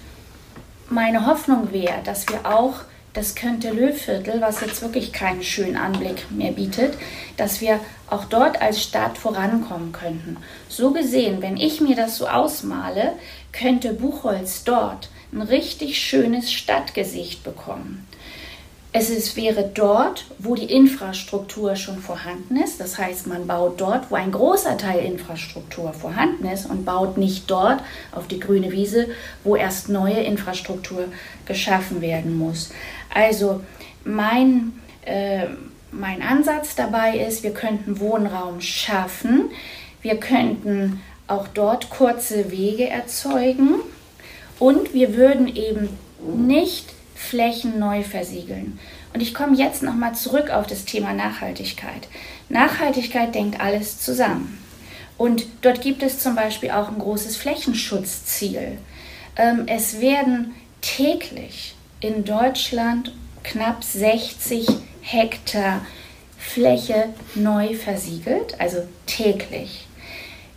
meine 0.88 1.26
Hoffnung 1.26 1.72
wäre, 1.72 2.02
dass 2.04 2.28
wir 2.28 2.44
auch 2.44 2.74
das 3.12 3.34
könnte 3.34 3.70
Löwviertel, 3.70 4.40
was 4.40 4.60
jetzt 4.60 4.82
wirklich 4.82 5.12
keinen 5.12 5.42
schönen 5.42 5.76
Anblick 5.76 6.30
mehr 6.30 6.52
bietet, 6.52 6.94
dass 7.36 7.60
wir 7.60 7.80
auch 8.08 8.24
dort 8.26 8.62
als 8.62 8.82
Stadt 8.82 9.18
vorankommen 9.18 9.90
könnten. 9.90 10.36
So 10.68 10.92
gesehen, 10.92 11.42
wenn 11.42 11.56
ich 11.56 11.80
mir 11.80 11.96
das 11.96 12.18
so 12.18 12.28
ausmale, 12.28 13.14
könnte 13.52 13.94
Buchholz 13.94 14.62
dort 14.62 15.08
ein 15.32 15.42
richtig 15.42 15.98
schönes 15.98 16.52
Stadtgesicht 16.52 17.42
bekommen. 17.42 18.06
Es 18.92 19.08
ist, 19.08 19.36
wäre 19.36 19.70
dort, 19.72 20.24
wo 20.40 20.56
die 20.56 20.64
Infrastruktur 20.64 21.76
schon 21.76 21.98
vorhanden 21.98 22.56
ist. 22.56 22.80
Das 22.80 22.98
heißt, 22.98 23.28
man 23.28 23.46
baut 23.46 23.80
dort, 23.80 24.10
wo 24.10 24.16
ein 24.16 24.32
großer 24.32 24.76
Teil 24.78 25.04
Infrastruktur 25.04 25.92
vorhanden 25.92 26.46
ist 26.46 26.66
und 26.66 26.84
baut 26.84 27.16
nicht 27.16 27.48
dort 27.48 27.84
auf 28.10 28.26
die 28.26 28.40
grüne 28.40 28.72
Wiese, 28.72 29.06
wo 29.44 29.54
erst 29.54 29.90
neue 29.90 30.20
Infrastruktur 30.20 31.04
geschaffen 31.46 32.00
werden 32.00 32.36
muss. 32.36 32.70
Also 33.14 33.60
mein, 34.04 34.72
äh, 35.02 35.46
mein 35.92 36.20
Ansatz 36.20 36.74
dabei 36.74 37.18
ist, 37.18 37.44
wir 37.44 37.52
könnten 37.52 38.00
Wohnraum 38.00 38.60
schaffen, 38.60 39.50
wir 40.02 40.16
könnten 40.16 41.00
auch 41.28 41.46
dort 41.46 41.90
kurze 41.90 42.50
Wege 42.50 42.88
erzeugen 42.88 43.76
und 44.58 44.94
wir 44.94 45.14
würden 45.14 45.46
eben 45.46 45.90
nicht 46.36 46.86
Flächen 47.28 47.78
neu 47.78 48.02
versiegeln. 48.02 48.78
Und 49.12 49.20
ich 49.20 49.34
komme 49.34 49.56
jetzt 49.56 49.82
nochmal 49.82 50.14
zurück 50.14 50.50
auf 50.50 50.66
das 50.66 50.84
Thema 50.84 51.12
Nachhaltigkeit. 51.12 52.08
Nachhaltigkeit 52.48 53.34
denkt 53.34 53.60
alles 53.60 54.00
zusammen. 54.00 54.58
Und 55.18 55.44
dort 55.60 55.82
gibt 55.82 56.02
es 56.02 56.18
zum 56.18 56.34
Beispiel 56.34 56.70
auch 56.70 56.88
ein 56.88 56.98
großes 56.98 57.36
Flächenschutzziel. 57.36 58.78
Ähm, 59.36 59.64
es 59.66 60.00
werden 60.00 60.54
täglich 60.80 61.74
in 62.00 62.24
Deutschland 62.24 63.14
knapp 63.42 63.84
60 63.84 64.66
Hektar 65.02 65.82
Fläche 66.38 67.10
neu 67.34 67.74
versiegelt, 67.74 68.58
also 68.58 68.78
täglich. 69.06 69.86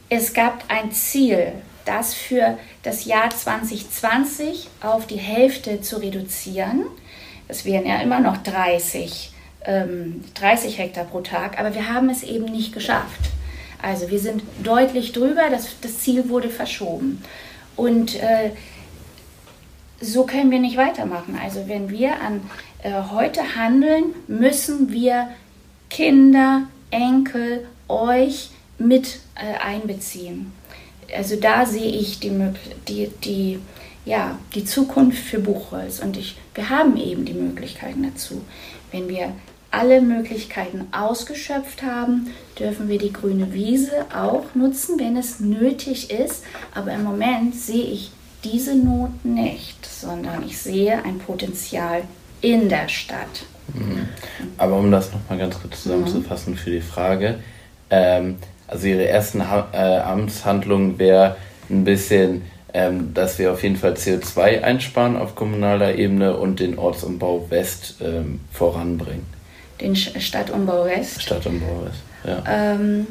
Es 0.10 0.34
gab 0.34 0.64
ein 0.70 0.92
Ziel 0.92 1.54
das 1.86 2.14
für 2.14 2.58
das 2.84 3.06
Jahr 3.06 3.30
2020 3.30 4.68
auf 4.82 5.08
die 5.08 5.18
Hälfte 5.18 5.82
zu 5.82 5.98
reduzieren. 5.98 6.86
Das 7.48 7.66
wären 7.66 7.86
ja 7.86 8.02
immer 8.02 8.20
noch 8.20 8.38
30, 8.38 9.32
ähm, 9.66 10.24
30 10.36 10.78
Hektar 10.78 11.06
pro 11.06 11.22
Tag, 11.22 11.60
aber 11.60 11.76
wir 11.76 11.90
haben 11.90 12.10
es 12.10 12.24
eben 12.24 12.46
nicht 12.46 12.74
geschafft. 12.74 13.22
Also 13.82 14.10
wir 14.10 14.20
sind 14.20 14.44
deutlich 14.64 15.12
drüber, 15.12 15.50
das, 15.50 15.80
das 15.82 16.00
Ziel 16.00 16.30
wurde 16.30 16.50
verschoben. 16.50 17.22
Und 17.76 18.16
äh, 18.16 18.52
so 20.00 20.26
können 20.26 20.52
wir 20.52 20.60
nicht 20.60 20.78
weitermachen. 20.78 21.40
Also 21.42 21.68
wenn 21.68 21.90
wir 21.90 22.22
an 22.22 22.42
äh, 22.82 22.92
heute 23.12 23.56
handeln, 23.56 24.06
müssen 24.28 24.92
wir 24.92 25.30
Kinder, 25.90 26.64
Enkel, 26.92 27.68
euch 27.88 28.52
mit 28.78 29.20
äh, 29.36 29.58
einbeziehen 29.64 30.54
also 31.16 31.36
da 31.36 31.66
sehe 31.66 31.92
ich 31.92 32.20
die, 32.20 32.32
die, 32.88 33.10
die, 33.24 33.60
ja, 34.06 34.38
die 34.56 34.66
Zukunft 34.66 35.20
für 35.20 35.40
Buchholz 35.40 36.00
und 36.00 36.18
ich, 36.18 36.36
wir 36.54 36.70
haben 36.70 36.98
eben 36.98 37.26
die 37.26 37.34
Möglichkeiten 37.34 38.04
dazu. 38.04 38.42
Wenn 38.92 39.08
wir 39.08 39.34
alle 39.74 40.02
Möglichkeiten 40.02 40.88
ausgeschöpft 40.92 41.82
haben, 41.82 42.28
dürfen 42.60 42.88
wir 42.90 43.00
die 43.00 43.12
grüne 43.12 43.54
Wiese 43.54 44.06
auch 44.16 44.54
nutzen, 44.54 45.00
wenn 45.00 45.18
es 45.18 45.40
nötig 45.40 46.12
ist. 46.12 46.44
Aber 46.76 46.94
im 46.94 47.04
Moment 47.04 47.56
sehe 47.56 47.86
ich 47.86 48.12
diese 48.44 48.76
Not 48.76 49.26
nicht, 49.26 49.84
sondern 49.84 50.46
ich 50.46 50.60
sehe 50.60 51.04
ein 51.04 51.18
Potenzial 51.18 52.04
in 52.42 52.70
der 52.70 52.88
Stadt. 52.88 53.46
Mhm. 53.74 54.10
Aber 54.58 54.78
um 54.78 54.92
das 54.92 55.12
nochmal 55.12 55.40
ganz 55.40 55.60
kurz 55.60 55.82
zusammenzufassen 55.82 56.54
mhm. 56.54 56.58
für 56.58 56.70
die 56.70 56.82
Frage, 56.82 57.40
ähm, 57.90 58.38
also 58.74 58.88
ihre 58.88 59.08
ersten 59.08 59.50
ha 59.50 59.70
äh, 59.72 60.00
Amtshandlung 60.00 61.00
wäre 61.00 61.38
ein 61.70 61.84
bisschen, 61.84 62.42
ähm, 62.74 63.14
dass 63.14 63.40
wir 63.40 63.54
auf 63.54 63.64
jeden 63.64 63.76
Fall 63.76 63.94
CO2 63.94 64.62
einsparen 64.62 65.16
auf 65.16 65.36
kommunaler 65.36 65.96
Ebene 65.96 66.36
und 66.36 66.60
den 66.60 66.78
Ortsumbau 66.78 67.46
West 67.50 67.96
ähm, 68.02 68.42
voranbringen. 68.52 69.26
Den 69.80 69.96
Stadtumbau 69.96 70.86
West? 70.86 71.22
Stadtumbau 71.22 71.86
West, 71.86 72.02
ja. 72.26 72.44
Ähm, 72.48 73.08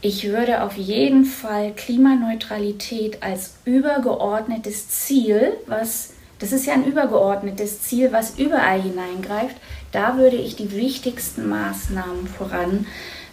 ich 0.00 0.28
würde 0.28 0.62
auf 0.62 0.76
jeden 0.76 1.24
Fall 1.24 1.72
Klimaneutralität 1.72 3.22
als 3.22 3.56
übergeordnetes 3.64 4.88
Ziel, 4.88 5.52
was 5.66 6.10
das 6.38 6.52
ist 6.52 6.66
ja 6.66 6.74
ein 6.74 6.84
übergeordnetes 6.84 7.80
Ziel, 7.80 8.12
was 8.12 8.38
überall 8.38 8.80
hineingreift. 8.80 9.56
Da 9.90 10.18
würde 10.18 10.36
ich 10.36 10.54
die 10.54 10.70
wichtigsten 10.72 11.48
Maßnahmen 11.48 12.26
voran 12.26 12.86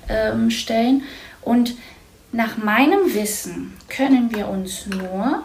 ähm, 0.10 0.50
stellen. 0.50 1.04
Und 1.42 1.76
nach 2.32 2.58
meinem 2.58 3.13
Wissen 3.13 3.74
können 3.89 4.34
wir 4.34 4.48
uns 4.48 4.88
nur 4.88 5.44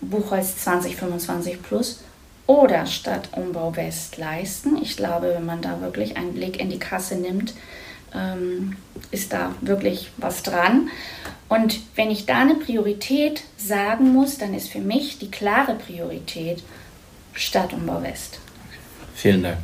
Buchholz 0.00 0.56
2025 0.58 1.62
Plus 1.62 2.00
oder 2.46 2.86
Stadtumbau 2.86 3.76
West 3.76 4.16
leisten. 4.16 4.76
Ich 4.80 4.96
glaube, 4.96 5.34
wenn 5.34 5.46
man 5.46 5.62
da 5.62 5.80
wirklich 5.80 6.16
einen 6.16 6.34
Blick 6.34 6.58
in 6.60 6.70
die 6.70 6.78
Kasse 6.78 7.16
nimmt, 7.16 7.54
ähm, 8.14 8.76
ist 9.10 9.32
da 9.32 9.54
wirklich 9.60 10.10
was 10.16 10.42
dran. 10.42 10.90
Und 11.48 11.80
wenn 11.94 12.10
ich 12.10 12.26
da 12.26 12.38
eine 12.38 12.54
Priorität 12.54 13.42
sagen 13.56 14.12
muss, 14.12 14.38
dann 14.38 14.54
ist 14.54 14.68
für 14.68 14.80
mich 14.80 15.18
die 15.18 15.30
klare 15.30 15.74
Priorität 15.74 16.62
Stadtumbau 17.32 18.02
West. 18.02 18.38
Vielen 19.14 19.42
Dank. 19.42 19.58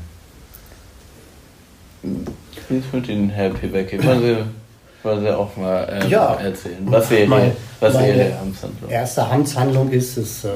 Wie 2.68 2.78
ist 2.78 2.92
mit 2.92 3.08
Ihnen, 3.08 3.30
Herr 3.30 3.50
Piwecki? 3.50 4.02
Wollen 4.02 5.22
Sie, 5.22 5.36
auch 5.36 5.54
mal 5.56 6.02
äh, 6.02 6.08
ja, 6.08 6.34
erzählen? 6.34 6.78
Was 6.86 7.10
wäre 7.10 7.28
meine, 7.28 7.52
was 7.78 7.92
meine 7.92 8.08
Ihre 8.08 8.38
Amtshandlung? 8.38 8.90
Erste 8.90 9.26
Amtshandlung 9.26 9.90
ist, 9.90 10.16
ist 10.16 10.44
äh, 10.44 10.48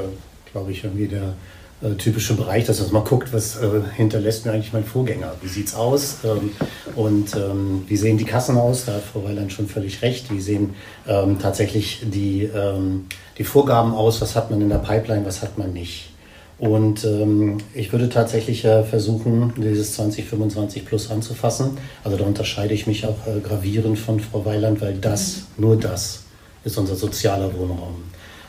glaube 0.53 0.73
ich, 0.73 0.85
irgendwie 0.85 1.09
der 1.09 1.35
äh, 1.81 1.95
typische 1.95 2.35
Bereich, 2.35 2.65
dass 2.65 2.81
man 2.81 2.93
mal 2.93 3.09
guckt, 3.09 3.33
was 3.33 3.57
äh, 3.57 3.69
hinterlässt 3.95 4.47
mir 4.47 4.53
eigentlich 4.53 4.73
mein 4.73 4.85
Vorgänger. 4.85 5.33
Wie 5.43 5.49
sieht 5.49 5.69
es 5.69 5.75
aus? 5.75 6.19
Ähm, 6.25 6.51
und 6.97 7.37
ähm, 7.37 7.85
wie 7.87 7.97
sehen 7.97 8.19
die 8.19 8.25
Kassen 8.25 8.57
aus? 8.57 8.87
Da 8.87 8.95
hat 8.95 9.03
Frau 9.03 9.25
Weiland 9.25 9.53
schon 9.53 9.69
völlig 9.69 10.03
recht. 10.03 10.33
Wie 10.33 10.41
sehen 10.41 10.75
ähm, 11.07 11.39
tatsächlich 11.39 12.03
die, 12.05 12.45
ähm, 12.45 13.07
die 13.39 13.45
Vorgaben 13.45 13.95
aus? 13.95 14.21
Was 14.21 14.35
hat 14.35 14.51
man 14.51 14.61
in 14.61 14.69
der 14.71 14.79
Pipeline, 14.79 15.25
was 15.25 15.43
hat 15.43 15.59
man 15.59 15.73
nicht? 15.73 16.11
Und 16.59 17.05
ähm, 17.05 17.59
ich 17.73 17.93
würde 17.93 18.09
tatsächlich 18.09 18.65
äh, 18.65 18.83
versuchen, 18.83 19.53
dieses 19.57 19.95
2025 19.95 20.85
Plus 20.85 21.11
anzufassen. 21.11 21.79
Also 22.03 22.17
da 22.17 22.25
unterscheide 22.25 22.75
ich 22.75 22.89
mich 22.89 23.07
auch 23.07 23.27
äh, 23.27 23.41
gravierend 23.41 23.99
von 23.99 24.19
Frau 24.19 24.45
Weiland, 24.45 24.81
weil 24.81 24.95
das, 24.95 25.43
nur 25.57 25.77
das, 25.77 26.25
ist 26.65 26.77
unser 26.77 26.97
sozialer 26.97 27.57
Wohnraum. 27.57 28.05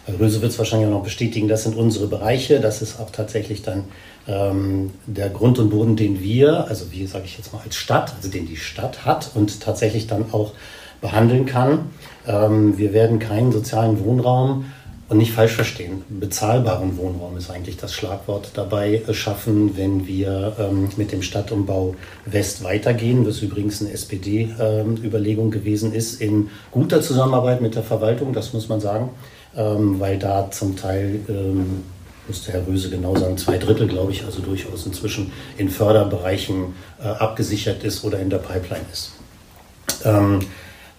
Herr 0.05 0.19
Röse 0.19 0.41
wird 0.41 0.51
es 0.51 0.57
wahrscheinlich 0.57 0.87
auch 0.87 0.93
noch 0.93 1.03
bestätigen, 1.03 1.47
das 1.47 1.63
sind 1.63 1.75
unsere 1.75 2.07
Bereiche. 2.07 2.59
Das 2.59 2.81
ist 2.81 2.99
auch 2.99 3.11
tatsächlich 3.11 3.61
dann 3.61 3.85
ähm, 4.27 4.91
der 5.05 5.29
Grund 5.29 5.59
und 5.59 5.69
Boden, 5.69 5.95
den 5.95 6.19
wir, 6.19 6.67
also 6.67 6.91
wie 6.91 7.05
sage 7.05 7.25
ich 7.25 7.37
jetzt 7.37 7.53
mal 7.53 7.61
als 7.63 7.75
Stadt, 7.75 8.13
also 8.15 8.29
den 8.29 8.47
die 8.47 8.57
Stadt 8.57 9.05
hat 9.05 9.31
und 9.35 9.61
tatsächlich 9.61 10.07
dann 10.07 10.33
auch 10.33 10.53
behandeln 10.99 11.45
kann. 11.45 11.91
Ähm, 12.27 12.77
wir 12.77 12.93
werden 12.93 13.19
keinen 13.19 13.51
sozialen 13.51 14.03
Wohnraum 14.03 14.65
und 15.09 15.17
nicht 15.17 15.33
falsch 15.33 15.53
verstehen, 15.53 16.03
bezahlbaren 16.07 16.95
Wohnraum 16.97 17.35
ist 17.35 17.49
eigentlich 17.49 17.77
das 17.77 17.93
Schlagwort 17.93 18.51
dabei 18.53 19.01
schaffen, 19.11 19.75
wenn 19.75 20.05
wir 20.05 20.55
ähm, 20.59 20.89
mit 20.97 21.11
dem 21.11 21.23
Stadtumbau 21.23 21.95
West 22.25 22.63
weitergehen, 22.63 23.25
was 23.25 23.41
übrigens 23.41 23.81
eine 23.81 23.91
SPD-Überlegung 23.91 25.45
ähm, 25.45 25.51
gewesen 25.51 25.93
ist, 25.93 26.21
in 26.21 26.49
guter 26.69 27.01
Zusammenarbeit 27.01 27.59
mit 27.59 27.73
der 27.73 27.81
Verwaltung, 27.81 28.33
das 28.33 28.53
muss 28.53 28.69
man 28.69 28.79
sagen, 28.79 29.09
ähm, 29.55 29.99
weil 29.99 30.19
da 30.19 30.51
zum 30.51 30.75
Teil, 30.75 31.21
ähm, 31.27 31.83
müsste 32.27 32.53
Herr 32.53 32.67
Röse 32.67 32.91
genau 32.91 33.15
sagen, 33.15 33.35
zwei 33.39 33.57
Drittel, 33.57 33.87
glaube 33.87 34.11
ich, 34.11 34.23
also 34.25 34.41
durchaus 34.41 34.85
inzwischen 34.85 35.31
in 35.57 35.69
Förderbereichen 35.69 36.75
äh, 37.01 37.07
abgesichert 37.07 37.83
ist 37.83 38.03
oder 38.03 38.19
in 38.19 38.29
der 38.29 38.37
Pipeline 38.37 38.85
ist. 38.91 39.13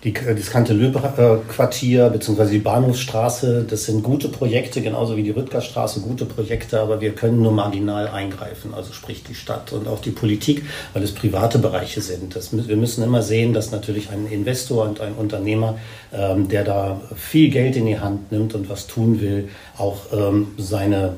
Die, 0.03 0.15
das 0.15 0.51
Kante-Löb-Quartier 0.51 2.09
bzw. 2.09 2.51
die 2.53 2.59
Bahnhofsstraße, 2.59 3.67
das 3.69 3.85
sind 3.85 4.03
gute 4.03 4.29
Projekte, 4.29 4.81
genauso 4.81 5.15
wie 5.19 5.23
die 5.23 5.31
Rüttgerstraße, 5.31 6.01
gute 6.01 6.25
Projekte, 6.25 6.81
aber 6.81 7.03
wir 7.03 7.15
können 7.15 7.43
nur 7.43 7.53
marginal 7.53 8.09
eingreifen, 8.09 8.73
also 8.73 8.95
sprich 8.95 9.25
die 9.25 9.35
Stadt 9.35 9.75
und 9.75 9.87
auch 9.87 10.01
die 10.01 10.11
Politik, 10.11 10.65
weil 10.95 11.03
es 11.03 11.13
private 11.13 11.59
Bereiche 11.59 12.01
sind. 12.01 12.35
Das, 12.35 12.51
wir 12.51 12.77
müssen 12.79 13.05
immer 13.05 13.21
sehen, 13.21 13.53
dass 13.53 13.73
natürlich 13.73 14.09
ein 14.11 14.27
Investor 14.27 14.89
und 14.89 15.03
ein 15.03 15.13
Unternehmer, 15.13 15.77
ähm, 16.15 16.49
der 16.49 16.65
da 16.65 17.03
viel 17.15 17.51
Geld 17.51 17.77
in 17.77 17.85
die 17.85 17.99
Hand 17.99 18.33
nimmt 18.33 18.55
und 18.55 18.71
was 18.71 18.87
tun 18.87 19.21
will, 19.21 19.51
auch 19.77 19.99
ähm, 20.15 20.53
seine 20.57 21.17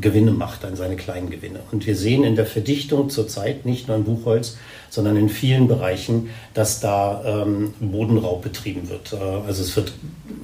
Gewinne 0.00 0.32
macht, 0.32 0.64
an 0.64 0.76
seine 0.76 0.96
kleinen 0.96 1.30
Gewinne. 1.30 1.60
Und 1.72 1.86
wir 1.86 1.96
sehen 1.96 2.24
in 2.24 2.36
der 2.36 2.46
Verdichtung 2.46 3.10
zurzeit 3.10 3.64
nicht 3.64 3.88
nur 3.88 3.96
in 3.96 4.04
Buchholz, 4.04 4.56
sondern 4.90 5.16
in 5.16 5.28
vielen 5.28 5.68
Bereichen, 5.68 6.30
dass 6.54 6.80
da 6.80 7.22
ähm, 7.24 7.74
Bodenraub 7.80 8.42
betrieben 8.42 8.88
wird. 8.88 9.12
Äh, 9.12 9.46
also 9.46 9.62
es 9.62 9.76
wird 9.76 9.92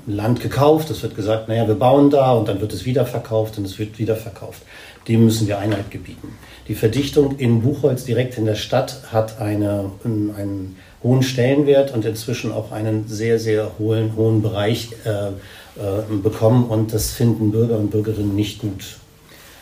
Land 0.07 0.41
gekauft, 0.41 0.91
es 0.91 1.03
wird 1.03 1.15
gesagt, 1.15 1.49
naja, 1.49 1.67
wir 1.67 1.75
bauen 1.75 2.11
da 2.11 2.33
und 2.33 2.49
dann 2.49 2.61
wird 2.61 2.73
es 2.73 2.85
wieder 2.85 3.07
verkauft 3.07 3.59
und 3.59 3.65
es 3.65 3.79
wird 3.79 3.99
wieder 3.99 4.17
verkauft. 4.17 4.63
Dem 5.09 5.25
müssen 5.25 5.49
wir 5.49 5.59
Einheit 5.59 5.91
gebieten. 5.91 6.29
Die 6.69 6.75
Verdichtung 6.75 7.39
in 7.39 7.63
Buchholz 7.63 8.05
direkt 8.05 8.39
in 8.39 8.45
der 8.45 8.55
Stadt 8.55 9.13
hat 9.13 9.41
eine, 9.41 9.91
einen 10.05 10.77
hohen 11.03 11.23
Stellenwert 11.23 11.93
und 11.93 12.05
inzwischen 12.05 12.53
auch 12.53 12.71
einen 12.71 13.09
sehr, 13.09 13.39
sehr 13.39 13.73
hohen, 13.79 14.15
hohen 14.17 14.43
Bereich 14.43 14.91
äh, 15.05 15.29
äh, 15.29 15.33
bekommen 16.23 16.67
und 16.67 16.93
das 16.93 17.11
finden 17.11 17.51
Bürger 17.51 17.79
und 17.79 17.91
Bürgerinnen 17.91 18.37
nicht 18.37 18.61
gut. 18.61 18.99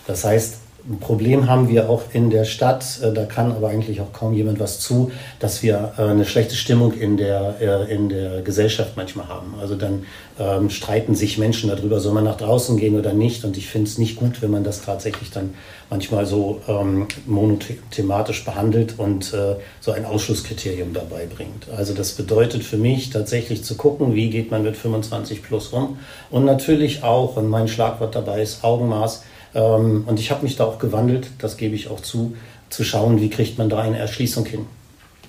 Das 0.06 0.24
heißt, 0.24 0.56
ein 0.88 0.98
Problem 0.98 1.48
haben 1.48 1.68
wir 1.68 1.90
auch 1.90 2.02
in 2.12 2.30
der 2.30 2.44
Stadt, 2.44 3.00
äh, 3.02 3.12
da 3.12 3.24
kann 3.24 3.52
aber 3.52 3.68
eigentlich 3.68 4.00
auch 4.00 4.12
kaum 4.12 4.32
jemand 4.32 4.60
was 4.60 4.80
zu, 4.80 5.10
dass 5.38 5.62
wir 5.62 5.92
äh, 5.98 6.02
eine 6.02 6.24
schlechte 6.24 6.54
Stimmung 6.54 6.94
in 6.94 7.16
der, 7.16 7.56
äh, 7.60 7.92
in 7.92 8.08
der 8.08 8.40
Gesellschaft 8.42 8.96
manchmal 8.96 9.28
haben. 9.28 9.54
Also 9.60 9.74
dann 9.74 10.04
ähm, 10.38 10.70
streiten 10.70 11.14
sich 11.14 11.36
Menschen 11.36 11.68
darüber, 11.68 12.00
soll 12.00 12.14
man 12.14 12.24
nach 12.24 12.38
draußen 12.38 12.78
gehen 12.78 12.98
oder 12.98 13.12
nicht. 13.12 13.44
Und 13.44 13.58
ich 13.58 13.68
finde 13.68 13.88
es 13.88 13.98
nicht 13.98 14.16
gut, 14.16 14.40
wenn 14.40 14.50
man 14.50 14.64
das 14.64 14.82
tatsächlich 14.82 15.30
dann 15.30 15.54
manchmal 15.90 16.24
so 16.24 16.62
ähm, 16.66 17.08
monothematisch 17.26 18.44
behandelt 18.44 18.94
und 18.98 19.34
äh, 19.34 19.56
so 19.80 19.92
ein 19.92 20.06
Ausschlusskriterium 20.06 20.94
dabei 20.94 21.26
bringt. 21.26 21.68
Also 21.76 21.92
das 21.92 22.12
bedeutet 22.12 22.64
für 22.64 22.78
mich 22.78 23.10
tatsächlich 23.10 23.64
zu 23.64 23.76
gucken, 23.76 24.14
wie 24.14 24.30
geht 24.30 24.50
man 24.50 24.62
mit 24.62 24.76
25 24.76 25.42
plus 25.42 25.68
um. 25.68 25.98
Und 26.30 26.46
natürlich 26.46 27.02
auch, 27.02 27.36
und 27.36 27.48
mein 27.48 27.68
Schlagwort 27.68 28.14
dabei 28.14 28.40
ist 28.40 28.64
Augenmaß, 28.64 29.24
ähm, 29.54 30.04
und 30.06 30.20
ich 30.20 30.30
habe 30.30 30.42
mich 30.42 30.56
da 30.56 30.64
auch 30.64 30.78
gewandelt, 30.78 31.28
das 31.38 31.56
gebe 31.56 31.74
ich 31.74 31.88
auch 31.88 32.00
zu, 32.00 32.36
zu 32.68 32.84
schauen, 32.84 33.20
wie 33.20 33.30
kriegt 33.30 33.58
man 33.58 33.68
da 33.68 33.80
eine 33.80 33.98
Erschließung 33.98 34.46
hin. 34.46 34.66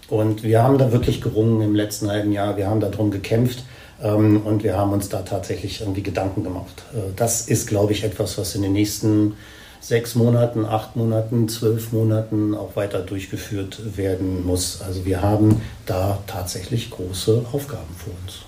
Und 0.09 0.43
wir 0.43 0.61
haben 0.61 0.77
da 0.77 0.91
wirklich 0.91 1.21
gerungen 1.21 1.61
im 1.61 1.73
letzten 1.73 2.09
halben 2.09 2.33
Jahr. 2.33 2.57
Wir 2.57 2.67
haben 2.67 2.81
darum 2.81 3.11
gekämpft 3.11 3.63
ähm, 4.03 4.41
und 4.43 4.63
wir 4.63 4.77
haben 4.77 4.91
uns 4.91 5.09
da 5.09 5.21
tatsächlich 5.21 5.81
irgendwie 5.81 6.03
Gedanken 6.03 6.43
gemacht. 6.43 6.83
Äh, 6.93 7.13
das 7.15 7.47
ist, 7.47 7.67
glaube 7.67 7.93
ich, 7.93 8.03
etwas, 8.03 8.37
was 8.37 8.55
in 8.55 8.61
den 8.61 8.73
nächsten 8.73 9.35
sechs 9.79 10.13
Monaten, 10.15 10.65
acht 10.65 10.95
Monaten, 10.95 11.49
zwölf 11.49 11.91
Monaten 11.91 12.53
auch 12.53 12.75
weiter 12.75 12.99
durchgeführt 12.99 13.97
werden 13.97 14.45
muss. 14.45 14.81
Also 14.81 15.05
wir 15.05 15.21
haben 15.21 15.61
da 15.85 16.19
tatsächlich 16.27 16.91
große 16.91 17.45
Aufgaben 17.51 17.95
vor 17.97 18.13
uns. 18.23 18.39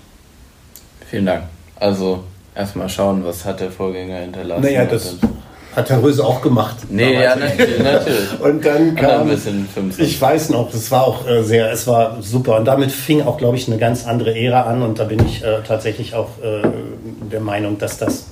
Vielen 1.10 1.26
Dank. 1.26 1.44
Also 1.76 2.24
erstmal 2.54 2.88
schauen, 2.88 3.24
was 3.24 3.44
hat 3.44 3.60
der 3.60 3.70
Vorgänger 3.70 4.18
hinterlassen. 4.18 4.62
Naja, 4.62 4.84
das 4.84 5.16
hat 5.74 5.90
Herr 5.90 6.02
Röse 6.02 6.24
auch 6.24 6.40
gemacht. 6.40 6.76
Nee, 6.88 7.14
ja, 7.14 7.36
natürlich, 7.36 7.78
natürlich. 7.82 8.40
Und 8.40 8.64
dann 8.64 8.94
kam, 8.94 9.30
ich 9.98 10.20
weiß 10.20 10.50
noch, 10.50 10.70
das 10.70 10.90
war 10.90 11.06
auch 11.06 11.26
äh, 11.26 11.42
sehr, 11.42 11.70
es 11.72 11.86
war 11.86 12.18
super. 12.20 12.56
Und 12.56 12.64
damit 12.64 12.92
fing 12.92 13.22
auch, 13.22 13.38
glaube 13.38 13.56
ich, 13.56 13.66
eine 13.66 13.78
ganz 13.78 14.06
andere 14.06 14.36
Ära 14.36 14.62
an. 14.62 14.82
Und 14.82 14.98
da 14.98 15.04
bin 15.04 15.24
ich 15.26 15.42
äh, 15.42 15.62
tatsächlich 15.66 16.14
auch 16.14 16.30
äh, 16.42 16.66
der 17.30 17.40
Meinung, 17.40 17.78
dass 17.78 17.98
das 17.98 18.26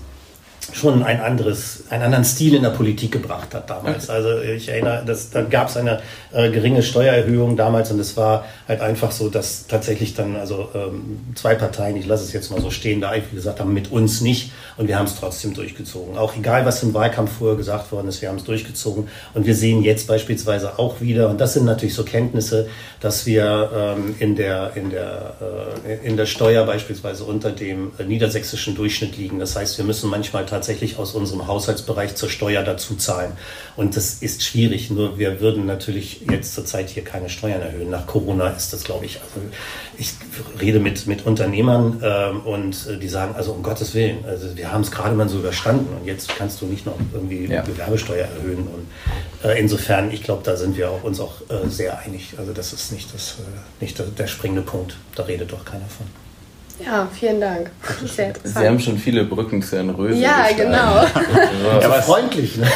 schon 0.72 1.02
ein 1.02 1.20
anderes, 1.20 1.84
einen 1.90 2.04
anderen 2.04 2.24
Stil 2.24 2.54
in 2.54 2.62
der 2.62 2.70
Politik 2.70 3.12
gebracht 3.12 3.54
hat 3.54 3.68
damals. 3.68 4.08
Also 4.08 4.40
ich 4.40 4.68
erinnere, 4.68 5.04
dass, 5.04 5.30
da 5.30 5.42
gab 5.42 5.68
es 5.68 5.76
eine 5.76 6.00
äh, 6.32 6.50
geringe 6.50 6.82
Steuererhöhung 6.82 7.56
damals 7.56 7.90
und 7.92 8.00
es 8.00 8.16
war 8.16 8.46
halt 8.66 8.80
einfach 8.80 9.12
so, 9.12 9.28
dass 9.28 9.66
tatsächlich 9.66 10.14
dann 10.14 10.36
also 10.36 10.70
ähm, 10.74 11.20
zwei 11.34 11.54
Parteien, 11.54 11.96
ich 11.96 12.06
lasse 12.06 12.24
es 12.24 12.32
jetzt 12.32 12.50
mal 12.50 12.60
so 12.60 12.70
stehen, 12.70 13.00
da 13.00 13.10
einfach 13.10 13.32
gesagt 13.32 13.60
haben, 13.60 13.74
mit 13.74 13.92
uns 13.92 14.22
nicht 14.22 14.52
und 14.78 14.88
wir 14.88 14.98
haben 14.98 15.06
es 15.06 15.14
trotzdem 15.14 15.54
durchgezogen. 15.54 16.16
Auch 16.16 16.36
egal, 16.36 16.64
was 16.64 16.82
im 16.82 16.94
Wahlkampf 16.94 17.32
vorher 17.38 17.56
gesagt 17.56 17.92
worden 17.92 18.08
ist, 18.08 18.22
wir 18.22 18.30
haben 18.30 18.38
es 18.38 18.44
durchgezogen 18.44 19.08
und 19.34 19.46
wir 19.46 19.54
sehen 19.54 19.82
jetzt 19.82 20.08
beispielsweise 20.08 20.78
auch 20.78 21.00
wieder, 21.00 21.28
und 21.28 21.40
das 21.40 21.52
sind 21.52 21.66
natürlich 21.66 21.94
so 21.94 22.04
Kenntnisse, 22.04 22.68
dass 23.00 23.26
wir 23.26 23.70
ähm, 23.74 24.14
in, 24.18 24.36
der, 24.36 24.72
in, 24.74 24.90
der, 24.90 25.34
äh, 25.86 26.06
in 26.06 26.16
der 26.16 26.26
Steuer 26.26 26.64
beispielsweise 26.64 27.24
unter 27.24 27.50
dem 27.50 27.92
äh, 27.98 28.04
niedersächsischen 28.04 28.74
Durchschnitt 28.74 29.16
liegen. 29.18 29.38
Das 29.38 29.54
heißt, 29.54 29.76
wir 29.76 29.84
müssen 29.84 30.08
manchmal 30.08 30.46
tatsächlich 30.46 30.61
aus 30.98 31.14
unserem 31.14 31.46
Haushaltsbereich 31.46 32.14
zur 32.14 32.28
Steuer 32.28 32.62
dazu 32.62 32.96
zahlen. 32.96 33.32
Und 33.76 33.96
das 33.96 34.14
ist 34.14 34.42
schwierig. 34.42 34.90
Nur 34.90 35.18
wir 35.18 35.40
würden 35.40 35.66
natürlich 35.66 36.22
jetzt 36.30 36.54
zurzeit 36.54 36.90
hier 36.90 37.04
keine 37.04 37.28
Steuern 37.28 37.62
erhöhen. 37.62 37.90
Nach 37.90 38.06
Corona 38.06 38.48
ist 38.50 38.72
das, 38.72 38.84
glaube 38.84 39.06
ich, 39.06 39.20
also 39.20 39.46
ich 39.98 40.12
rede 40.60 40.80
mit, 40.80 41.06
mit 41.06 41.26
Unternehmern 41.26 42.00
ähm, 42.02 42.40
und 42.40 42.86
äh, 42.86 42.98
die 42.98 43.08
sagen, 43.08 43.34
also 43.34 43.52
um 43.52 43.62
Gottes 43.62 43.94
Willen, 43.94 44.24
also 44.24 44.56
wir 44.56 44.72
haben 44.72 44.82
es 44.82 44.90
gerade 44.90 45.14
mal 45.14 45.28
so 45.28 45.38
überstanden 45.38 45.88
und 45.98 46.06
jetzt 46.06 46.28
kannst 46.36 46.60
du 46.60 46.66
nicht 46.66 46.86
noch 46.86 46.96
irgendwie 47.12 47.46
ja. 47.46 47.62
Gewerbesteuer 47.62 48.26
erhöhen. 48.26 48.66
Und 48.68 49.48
äh, 49.48 49.58
insofern, 49.58 50.10
ich 50.12 50.22
glaube, 50.22 50.42
da 50.44 50.56
sind 50.56 50.76
wir 50.76 50.90
auch, 50.90 51.02
uns 51.02 51.20
auch 51.20 51.40
äh, 51.48 51.68
sehr 51.68 51.98
einig. 51.98 52.34
Also 52.38 52.52
das 52.52 52.72
ist 52.72 52.92
nicht, 52.92 53.12
das, 53.14 53.36
äh, 53.40 53.82
nicht 53.82 53.98
der, 53.98 54.06
der 54.06 54.26
springende 54.26 54.62
Punkt. 54.62 54.96
Da 55.14 55.24
redet 55.24 55.52
doch 55.52 55.64
keiner 55.64 55.86
von. 55.86 56.06
Ja, 56.84 57.06
vielen 57.12 57.40
Dank. 57.40 57.70
Sehr 58.04 58.32
Sie 58.42 58.66
haben 58.66 58.80
schon 58.80 58.98
viele 58.98 59.24
Brücken 59.24 59.62
zu 59.62 59.76
Herrn 59.76 59.90
Röse. 59.90 60.18
Ja, 60.18 60.48
gestanden. 60.48 60.72
genau. 60.72 61.80
ja, 61.80 61.90
was 61.90 62.06
freundlich. 62.06 62.56
Ne? 62.56 62.66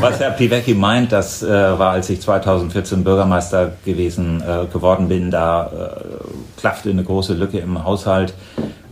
Was 0.00 0.20
Herr 0.20 0.30
Piwecki 0.30 0.74
meint, 0.74 1.12
das 1.12 1.42
äh, 1.42 1.48
war, 1.48 1.92
als 1.92 2.10
ich 2.10 2.20
2014 2.20 3.02
Bürgermeister 3.02 3.72
gewesen 3.84 4.42
äh, 4.42 4.66
geworden 4.72 5.08
bin, 5.08 5.30
da 5.30 5.66
äh, 5.66 6.60
klaffte 6.60 6.90
eine 6.90 7.02
große 7.02 7.34
Lücke 7.34 7.58
im 7.58 7.82
Haushalt. 7.84 8.34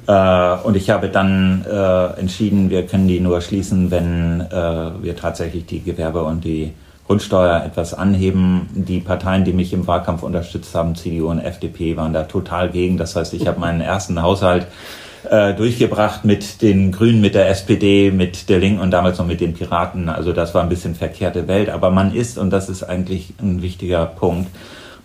Äh, 0.06 0.56
und 0.64 0.76
ich 0.76 0.90
habe 0.90 1.08
dann 1.08 1.64
äh, 1.70 2.20
entschieden, 2.20 2.70
wir 2.70 2.86
können 2.86 3.06
die 3.06 3.20
nur 3.20 3.40
schließen, 3.40 3.90
wenn 3.90 4.40
äh, 4.40 5.02
wir 5.02 5.14
tatsächlich 5.16 5.66
die 5.66 5.82
Gewerbe 5.82 6.22
und 6.22 6.44
die 6.44 6.72
Grundsteuer 7.08 7.64
etwas 7.64 7.94
anheben. 7.94 8.68
Die 8.74 9.00
Parteien, 9.00 9.44
die 9.44 9.54
mich 9.54 9.72
im 9.72 9.86
Wahlkampf 9.86 10.22
unterstützt 10.22 10.74
haben, 10.74 10.94
CDU 10.94 11.30
und 11.30 11.40
FDP, 11.40 11.96
waren 11.96 12.12
da 12.12 12.24
total 12.24 12.68
gegen. 12.68 12.98
Das 12.98 13.16
heißt, 13.16 13.32
ich 13.32 13.46
habe 13.46 13.58
meinen 13.58 13.80
ersten 13.80 14.20
Haushalt 14.20 14.66
äh, 15.30 15.54
durchgebracht 15.54 16.26
mit 16.26 16.60
den 16.60 16.92
Grünen, 16.92 17.22
mit 17.22 17.34
der 17.34 17.48
SPD, 17.48 18.10
mit 18.10 18.50
der 18.50 18.58
Linken 18.58 18.80
und 18.80 18.90
damals 18.90 19.18
noch 19.18 19.26
mit 19.26 19.40
den 19.40 19.54
Piraten. 19.54 20.10
Also 20.10 20.34
das 20.34 20.54
war 20.54 20.62
ein 20.62 20.68
bisschen 20.68 20.94
verkehrte 20.94 21.48
Welt. 21.48 21.70
Aber 21.70 21.90
man 21.90 22.14
ist, 22.14 22.36
und 22.36 22.50
das 22.50 22.68
ist 22.68 22.82
eigentlich 22.82 23.32
ein 23.40 23.62
wichtiger 23.62 24.04
Punkt, 24.04 24.50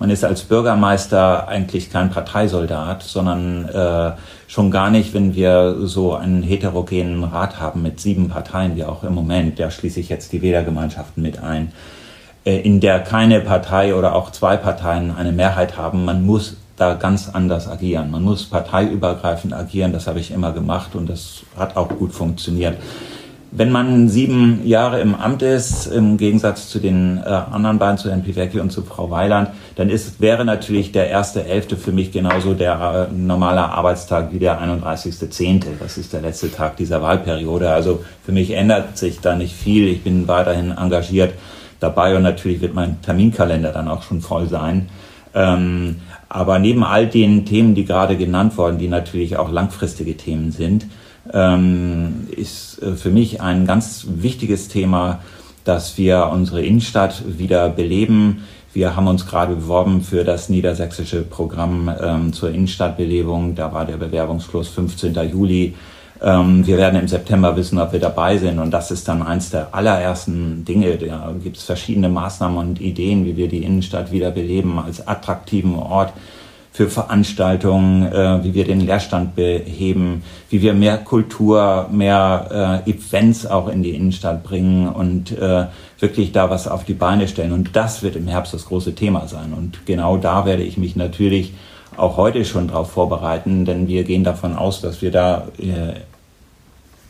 man 0.03 0.09
ist 0.09 0.25
als 0.25 0.41
Bürgermeister 0.43 1.47
eigentlich 1.47 1.89
kein 1.89 2.09
Parteisoldat, 2.09 3.03
sondern 3.03 3.69
äh, 3.69 4.11
schon 4.47 4.69
gar 4.69 4.89
nicht, 4.89 5.13
wenn 5.13 5.33
wir 5.33 5.77
so 5.87 6.13
einen 6.13 6.43
heterogenen 6.43 7.23
Rat 7.23 7.61
haben 7.61 7.83
mit 7.83 8.01
sieben 8.01 8.27
Parteien, 8.27 8.75
wie 8.75 8.83
auch 8.83 9.05
im 9.05 9.13
Moment, 9.13 9.61
da 9.61 9.71
schließe 9.71 10.01
ich 10.01 10.09
jetzt 10.09 10.33
die 10.33 10.41
Wählergemeinschaften 10.41 11.23
mit 11.23 11.41
ein, 11.41 11.71
äh, 12.43 12.59
in 12.59 12.81
der 12.81 12.99
keine 12.99 13.39
Partei 13.39 13.95
oder 13.95 14.13
auch 14.13 14.31
zwei 14.31 14.57
Parteien 14.57 15.15
eine 15.15 15.31
Mehrheit 15.31 15.77
haben. 15.77 16.03
Man 16.03 16.25
muss 16.25 16.57
da 16.75 16.95
ganz 16.95 17.29
anders 17.29 17.69
agieren. 17.69 18.11
Man 18.11 18.23
muss 18.23 18.43
parteiübergreifend 18.43 19.53
agieren. 19.53 19.93
Das 19.93 20.07
habe 20.07 20.19
ich 20.19 20.31
immer 20.31 20.51
gemacht 20.51 20.95
und 20.95 21.07
das 21.09 21.43
hat 21.57 21.77
auch 21.77 21.87
gut 21.87 22.11
funktioniert. 22.11 22.75
Wenn 23.55 23.71
man 23.71 24.09
sieben 24.09 24.65
Jahre 24.65 24.99
im 24.99 25.13
Amt 25.13 25.43
ist, 25.43 25.85
im 25.85 26.17
Gegensatz 26.17 26.69
zu 26.69 26.79
den 26.79 27.19
äh, 27.23 27.29
anderen 27.29 27.77
beiden, 27.77 27.99
zu 27.99 28.09
Herrn 28.09 28.23
Piwecki 28.23 28.59
und 28.59 28.71
zu 28.71 28.81
Frau 28.81 29.11
Weiland, 29.11 29.49
dann 29.75 29.91
ist, 29.91 30.19
wäre 30.19 30.43
natürlich 30.43 30.91
der 30.91 31.07
erste 31.09 31.45
Elfte 31.45 31.77
für 31.77 31.91
mich 31.91 32.11
genauso 32.11 32.55
der 32.55 33.09
äh, 33.11 33.13
normale 33.13 33.61
Arbeitstag 33.61 34.31
wie 34.31 34.39
der 34.39 34.59
31.10. 34.59 35.65
Das 35.79 35.99
ist 35.99 36.13
der 36.13 36.21
letzte 36.21 36.51
Tag 36.51 36.77
dieser 36.77 37.03
Wahlperiode. 37.03 37.69
Also 37.69 38.03
für 38.25 38.31
mich 38.31 38.49
ändert 38.49 38.97
sich 38.97 39.19
da 39.19 39.35
nicht 39.35 39.55
viel. 39.55 39.87
Ich 39.87 40.03
bin 40.03 40.27
weiterhin 40.27 40.71
engagiert 40.71 41.35
dabei 41.79 42.15
und 42.15 42.23
natürlich 42.23 42.59
wird 42.59 42.73
mein 42.73 43.03
Terminkalender 43.03 43.71
dann 43.71 43.87
auch 43.87 44.01
schon 44.01 44.21
voll 44.21 44.49
sein. 44.49 44.89
Ähm, 45.35 45.97
aber 46.27 46.57
neben 46.57 46.83
all 46.83 47.05
den 47.05 47.45
Themen, 47.45 47.75
die 47.75 47.85
gerade 47.85 48.17
genannt 48.17 48.57
wurden, 48.57 48.79
die 48.79 48.87
natürlich 48.87 49.37
auch 49.37 49.51
langfristige 49.51 50.17
Themen 50.17 50.51
sind, 50.51 50.87
ähm, 51.31 52.27
ist 52.35 52.81
äh, 52.81 52.95
für 52.95 53.11
mich 53.11 53.41
ein 53.41 53.65
ganz 53.65 54.05
wichtiges 54.09 54.67
Thema, 54.67 55.19
dass 55.63 55.97
wir 55.97 56.29
unsere 56.31 56.61
Innenstadt 56.61 57.23
wieder 57.37 57.69
beleben. 57.69 58.43
Wir 58.73 58.95
haben 58.95 59.07
uns 59.07 59.25
gerade 59.25 59.55
beworben 59.55 60.01
für 60.01 60.23
das 60.23 60.49
niedersächsische 60.49 61.21
Programm 61.21 61.93
ähm, 62.01 62.33
zur 62.33 62.49
Innenstadtbelebung. 62.49 63.55
Da 63.55 63.71
war 63.71 63.85
der 63.85 63.97
Bewerbungsschluss 63.97 64.67
15. 64.69 65.13
Juli. 65.31 65.75
Ähm, 66.21 66.65
wir 66.65 66.77
werden 66.77 66.99
im 66.99 67.07
September 67.07 67.55
wissen, 67.55 67.79
ob 67.79 67.93
wir 67.93 67.99
dabei 67.99 68.37
sind. 68.37 68.59
Und 68.59 68.71
das 68.71 68.89
ist 68.91 69.07
dann 69.07 69.21
eins 69.21 69.51
der 69.51 69.73
allerersten 69.75 70.65
Dinge. 70.65 70.97
Da 70.97 71.33
gibt 71.41 71.57
es 71.57 71.63
verschiedene 71.63 72.09
Maßnahmen 72.09 72.57
und 72.57 72.81
Ideen, 72.81 73.25
wie 73.25 73.37
wir 73.37 73.47
die 73.47 73.63
Innenstadt 73.63 74.11
wieder 74.11 74.31
beleben 74.31 74.79
als 74.79 75.07
attraktiven 75.07 75.75
Ort 75.75 76.11
für 76.73 76.89
Veranstaltungen, 76.89 78.11
äh, 78.11 78.43
wie 78.43 78.55
wir 78.55 78.65
den 78.65 78.81
Leerstand 78.81 79.35
beheben, 79.35 80.23
wie 80.49 80.61
wir 80.63 80.73
mehr 80.73 80.97
Kultur, 80.97 81.87
mehr 81.91 82.81
äh, 82.85 82.89
Events 82.89 83.45
auch 83.45 83.67
in 83.67 83.83
die 83.83 83.91
Innenstadt 83.91 84.43
bringen 84.43 84.89
und 84.89 85.31
äh, 85.37 85.67
wirklich 85.99 86.31
da 86.31 86.49
was 86.49 86.67
auf 86.67 86.83
die 86.83 86.95
Beine 86.95 87.27
stellen. 87.27 87.51
Und 87.51 87.75
das 87.75 88.01
wird 88.01 88.15
im 88.15 88.27
Herbst 88.27 88.55
das 88.55 88.65
große 88.65 88.95
Thema 88.95 89.27
sein. 89.27 89.53
Und 89.55 89.85
genau 89.85 90.17
da 90.17 90.47
werde 90.47 90.63
ich 90.63 90.77
mich 90.77 90.95
natürlich 90.95 91.53
auch 91.95 92.17
heute 92.17 92.43
schon 92.43 92.67
darauf 92.67 92.89
vorbereiten, 92.89 93.65
denn 93.65 93.87
wir 93.87 94.03
gehen 94.03 94.23
davon 94.23 94.55
aus, 94.55 94.81
dass 94.81 95.03
wir 95.03 95.11
da 95.11 95.47
äh, 95.59 95.93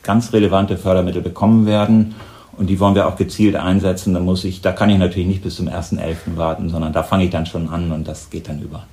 ganz 0.04 0.34
relevante 0.34 0.78
Fördermittel 0.78 1.21
bekommen 1.21 1.65
werden 1.65 2.15
Und 2.58 2.67
die 2.67 2.80
wollen 2.80 2.95
wir 2.95 3.08
auch 3.08 3.15
gezielt 3.15 3.56
einsetzen. 3.56 4.13
Da 4.13 4.19
muss 4.19 4.43
ich, 4.43 4.62
da 4.62 4.71
kann 4.71 4.89
ich 4.89 4.97
natürlich 4.97 5.28
nicht 5.28 5.43
bis 5.43 5.56
zum 5.56 5.67
1.11. 5.67 6.36
warten, 6.38 6.69
sondern 6.69 6.93
da 6.93 7.04
fange 7.04 7.26
ich 7.26 7.30
dann 7.30 7.45
schon 7.45 7.69
an 7.69 7.91
und 7.91 8.08
das 8.08 8.30
geht 8.30 8.47
dann 8.47 8.62
über. 8.62 8.86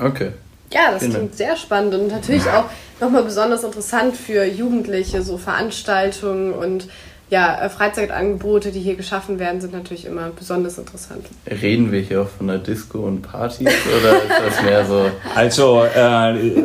Okay. 0.00 0.32
Ja, 0.70 0.92
das 0.92 1.02
klingt 1.02 1.34
sehr 1.34 1.56
spannend 1.56 1.94
und 1.94 2.08
natürlich 2.08 2.46
auch 2.48 2.64
nochmal 3.00 3.22
besonders 3.22 3.64
interessant 3.64 4.16
für 4.16 4.44
Jugendliche, 4.44 5.22
so 5.22 5.38
Veranstaltungen 5.38 6.52
und 6.52 6.88
ja, 7.30 7.60
äh, 7.60 7.68
Freizeitangebote, 7.68 8.72
die 8.72 8.80
hier 8.80 8.96
geschaffen 8.96 9.38
werden, 9.38 9.60
sind 9.60 9.72
natürlich 9.72 10.06
immer 10.06 10.30
besonders 10.30 10.78
interessant. 10.78 11.26
Reden 11.46 11.92
wir 11.92 12.00
hier 12.00 12.22
auch 12.22 12.28
von 12.28 12.46
der 12.48 12.58
Disco 12.58 13.00
und 13.00 13.22
Partys 13.22 13.68
oder 13.98 14.22
ist 14.22 14.56
das 14.56 14.62
mehr 14.62 14.86
so? 14.86 15.10
Also 15.34 15.84
äh, 15.84 16.64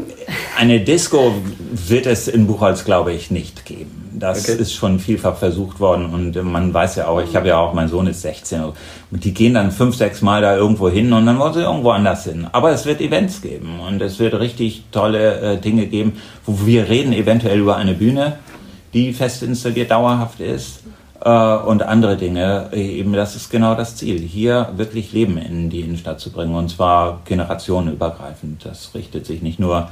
eine 0.57 0.79
Disco 0.81 1.35
wird 1.71 2.05
es 2.05 2.27
in 2.29 2.47
Buchholz, 2.47 2.85
glaube 2.85 3.11
ich, 3.11 3.29
nicht 3.29 3.65
geben. 3.65 4.02
Das 4.17 4.47
okay. 4.47 4.61
ist 4.61 4.73
schon 4.73 4.99
vielfach 4.99 5.37
versucht 5.37 5.79
worden 5.79 6.13
und 6.13 6.43
man 6.43 6.73
weiß 6.73 6.97
ja 6.97 7.07
auch, 7.07 7.21
ich 7.21 7.35
habe 7.35 7.47
ja 7.47 7.57
auch, 7.57 7.73
mein 7.73 7.87
Sohn 7.87 8.07
ist 8.07 8.21
16 8.21 8.61
und 8.63 8.75
die 9.23 9.33
gehen 9.33 9.55
dann 9.55 9.71
fünf, 9.71 9.95
sechs 9.95 10.21
Mal 10.21 10.41
da 10.41 10.55
irgendwo 10.55 10.89
hin 10.89 11.11
und 11.13 11.25
dann 11.25 11.39
wollen 11.39 11.53
sie 11.53 11.61
irgendwo 11.61 11.91
anders 11.91 12.23
hin. 12.25 12.47
Aber 12.51 12.71
es 12.71 12.85
wird 12.85 13.01
Events 13.01 13.41
geben 13.41 13.79
und 13.79 14.01
es 14.01 14.19
wird 14.19 14.35
richtig 14.39 14.85
tolle 14.91 15.39
äh, 15.39 15.57
Dinge 15.57 15.87
geben, 15.87 16.13
wo 16.45 16.65
wir 16.65 16.89
reden 16.89 17.13
eventuell 17.13 17.59
über 17.59 17.75
eine 17.75 17.93
Bühne 17.93 18.37
die 18.93 19.13
fest 19.13 19.43
installiert 19.43 19.91
dauerhaft 19.91 20.39
ist 20.39 20.83
äh, 21.21 21.29
und 21.29 21.83
andere 21.83 22.15
Dinge. 22.15 22.69
Eben 22.73 23.13
das 23.13 23.35
ist 23.35 23.49
genau 23.49 23.75
das 23.75 23.95
Ziel, 23.95 24.19
hier 24.19 24.69
wirklich 24.75 25.11
Leben 25.11 25.37
in 25.37 25.69
die 25.69 25.81
Innenstadt 25.81 26.19
zu 26.19 26.31
bringen 26.31 26.55
und 26.55 26.69
zwar 26.69 27.21
generationenübergreifend. 27.25 28.65
Das 28.65 28.93
richtet 28.93 29.25
sich 29.25 29.41
nicht 29.41 29.59
nur 29.59 29.89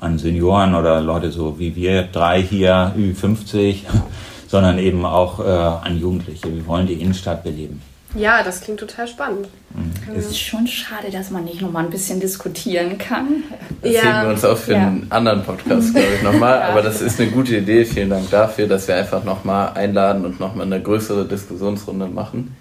an 0.00 0.18
Senioren 0.18 0.74
oder 0.74 1.00
Leute 1.00 1.30
so 1.30 1.58
wie 1.58 1.74
wir 1.76 2.02
drei 2.02 2.42
hier, 2.42 2.94
Ü50, 2.96 3.78
sondern 4.48 4.78
eben 4.78 5.04
auch 5.04 5.40
äh, 5.40 5.42
an 5.48 5.98
Jugendliche. 6.00 6.54
Wir 6.54 6.66
wollen 6.66 6.86
die 6.86 6.94
Innenstadt 6.94 7.42
beleben. 7.42 7.82
Ja, 8.14 8.42
das 8.42 8.62
klingt 8.62 8.80
total 8.80 9.06
spannend. 9.06 9.48
Mhm. 9.74 10.16
Es 10.16 10.26
ist 10.26 10.38
schon 10.38 10.66
schade, 10.66 11.10
dass 11.10 11.30
man 11.30 11.44
nicht 11.44 11.60
noch 11.60 11.70
mal 11.70 11.84
ein 11.84 11.90
bisschen 11.90 12.18
diskutieren 12.18 12.96
kann. 12.96 13.44
Das 13.82 13.92
ja. 13.92 14.00
sehen 14.00 14.22
wir 14.22 14.28
uns 14.30 14.44
auch 14.44 14.56
für 14.56 14.72
ja. 14.72 14.86
einen 14.86 15.06
anderen 15.10 15.42
Podcast, 15.42 15.92
glaube 15.92 16.08
ich, 16.16 16.22
nochmal. 16.22 16.60
ja. 16.60 16.68
Aber 16.68 16.82
das 16.82 17.02
ist 17.02 17.20
eine 17.20 17.30
gute 17.30 17.56
Idee. 17.56 17.84
Vielen 17.84 18.10
Dank 18.10 18.30
dafür, 18.30 18.66
dass 18.68 18.88
wir 18.88 18.94
einfach 18.94 19.24
nochmal 19.24 19.72
einladen 19.74 20.24
und 20.24 20.40
nochmal 20.40 20.66
eine 20.66 20.80
größere 20.80 21.26
Diskussionsrunde 21.26 22.06
machen. 22.06 22.56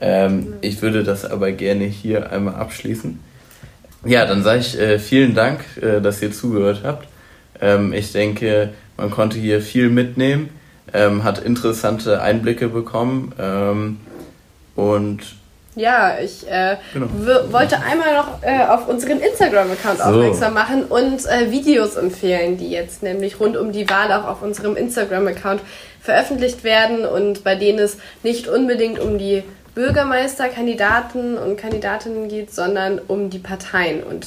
Ähm, 0.00 0.54
ich 0.60 0.82
würde 0.82 1.04
das 1.04 1.24
aber 1.24 1.52
gerne 1.52 1.84
hier 1.84 2.32
einmal 2.32 2.54
abschließen. 2.56 3.20
Ja, 4.04 4.26
dann 4.26 4.42
sage 4.42 4.60
ich 4.60 4.78
äh, 4.78 4.98
vielen 4.98 5.34
Dank, 5.34 5.60
äh, 5.80 6.00
dass 6.00 6.22
ihr 6.22 6.32
zugehört 6.32 6.82
habt. 6.84 7.08
Ähm, 7.60 7.92
ich 7.92 8.12
denke, 8.12 8.70
man 8.96 9.10
konnte 9.10 9.38
hier 9.38 9.60
viel 9.60 9.90
mitnehmen, 9.90 10.50
ähm, 10.92 11.24
hat 11.24 11.38
interessante 11.38 12.22
Einblicke 12.22 12.68
bekommen. 12.68 13.32
Ähm, 13.38 13.98
und 14.76 15.20
ja, 15.78 16.18
ich 16.18 16.48
äh, 16.50 16.76
genau. 16.92 17.06
wollte 17.52 17.80
einmal 17.80 18.16
noch 18.16 18.42
äh, 18.42 18.66
auf 18.66 18.88
unseren 18.88 19.20
Instagram-Account 19.20 19.98
so. 19.98 20.04
aufmerksam 20.04 20.54
machen 20.54 20.84
und 20.84 21.24
äh, 21.26 21.52
Videos 21.52 21.94
empfehlen, 21.94 22.56
die 22.56 22.70
jetzt 22.70 23.04
nämlich 23.04 23.38
rund 23.38 23.56
um 23.56 23.70
die 23.70 23.88
Wahl 23.88 24.12
auch 24.12 24.26
auf 24.26 24.42
unserem 24.42 24.76
Instagram-Account 24.76 25.60
veröffentlicht 26.00 26.64
werden 26.64 27.04
und 27.04 27.44
bei 27.44 27.54
denen 27.54 27.78
es 27.78 27.98
nicht 28.24 28.48
unbedingt 28.48 28.98
um 28.98 29.18
die 29.18 29.44
Bürgermeisterkandidaten 29.78 31.38
und 31.38 31.56
Kandidatinnen 31.56 32.28
geht, 32.28 32.52
sondern 32.52 33.00
um 33.06 33.30
die 33.30 33.38
Parteien 33.38 34.02
und 34.02 34.26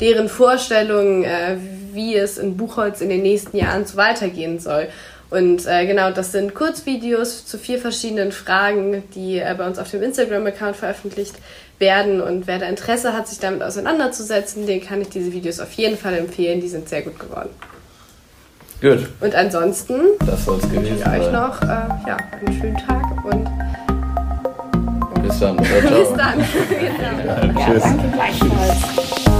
deren 0.00 0.28
Vorstellungen, 0.28 1.24
äh, 1.24 1.56
wie 1.92 2.14
es 2.14 2.38
in 2.38 2.56
Buchholz 2.56 3.00
in 3.00 3.08
den 3.08 3.22
nächsten 3.22 3.56
Jahren 3.56 3.84
so 3.84 3.96
weitergehen 3.96 4.60
soll. 4.60 4.86
Und 5.28 5.66
äh, 5.66 5.86
genau, 5.86 6.12
das 6.12 6.30
sind 6.30 6.54
Kurzvideos 6.54 7.46
zu 7.46 7.58
vier 7.58 7.80
verschiedenen 7.80 8.30
Fragen, 8.30 9.02
die 9.16 9.38
äh, 9.38 9.52
bei 9.58 9.66
uns 9.66 9.80
auf 9.80 9.90
dem 9.90 10.04
Instagram-Account 10.04 10.76
veröffentlicht 10.76 11.34
werden. 11.80 12.20
Und 12.20 12.46
wer 12.46 12.60
da 12.60 12.66
Interesse 12.66 13.12
hat, 13.12 13.26
sich 13.26 13.40
damit 13.40 13.64
auseinanderzusetzen, 13.64 14.68
den 14.68 14.80
kann 14.80 15.00
ich 15.00 15.08
diese 15.08 15.32
Videos 15.32 15.58
auf 15.58 15.72
jeden 15.72 15.98
Fall 15.98 16.14
empfehlen. 16.14 16.60
Die 16.60 16.68
sind 16.68 16.88
sehr 16.88 17.02
gut 17.02 17.18
geworden. 17.18 17.50
Gut. 18.80 19.08
Und 19.20 19.34
ansonsten 19.34 20.00
das 20.24 20.44
soll's 20.44 20.62
gewesen 20.62 20.98
ich 20.98 21.06
euch 21.06 21.32
noch 21.32 21.60
äh, 21.62 21.66
ja, 21.66 22.16
einen 22.40 22.60
schönen 22.60 22.76
Tag 22.76 23.24
und 23.24 23.61
bis 25.22 25.38
dann. 25.38 25.56
Ciao, 25.64 25.80
ciao. 25.80 26.00
bis 26.00 26.12
dann. 26.14 26.38
genau. 26.68 27.60
ja, 27.60 27.64
Tschüss. 27.66 27.82
Danke 27.82 28.08
gleichfalls. 28.08 29.31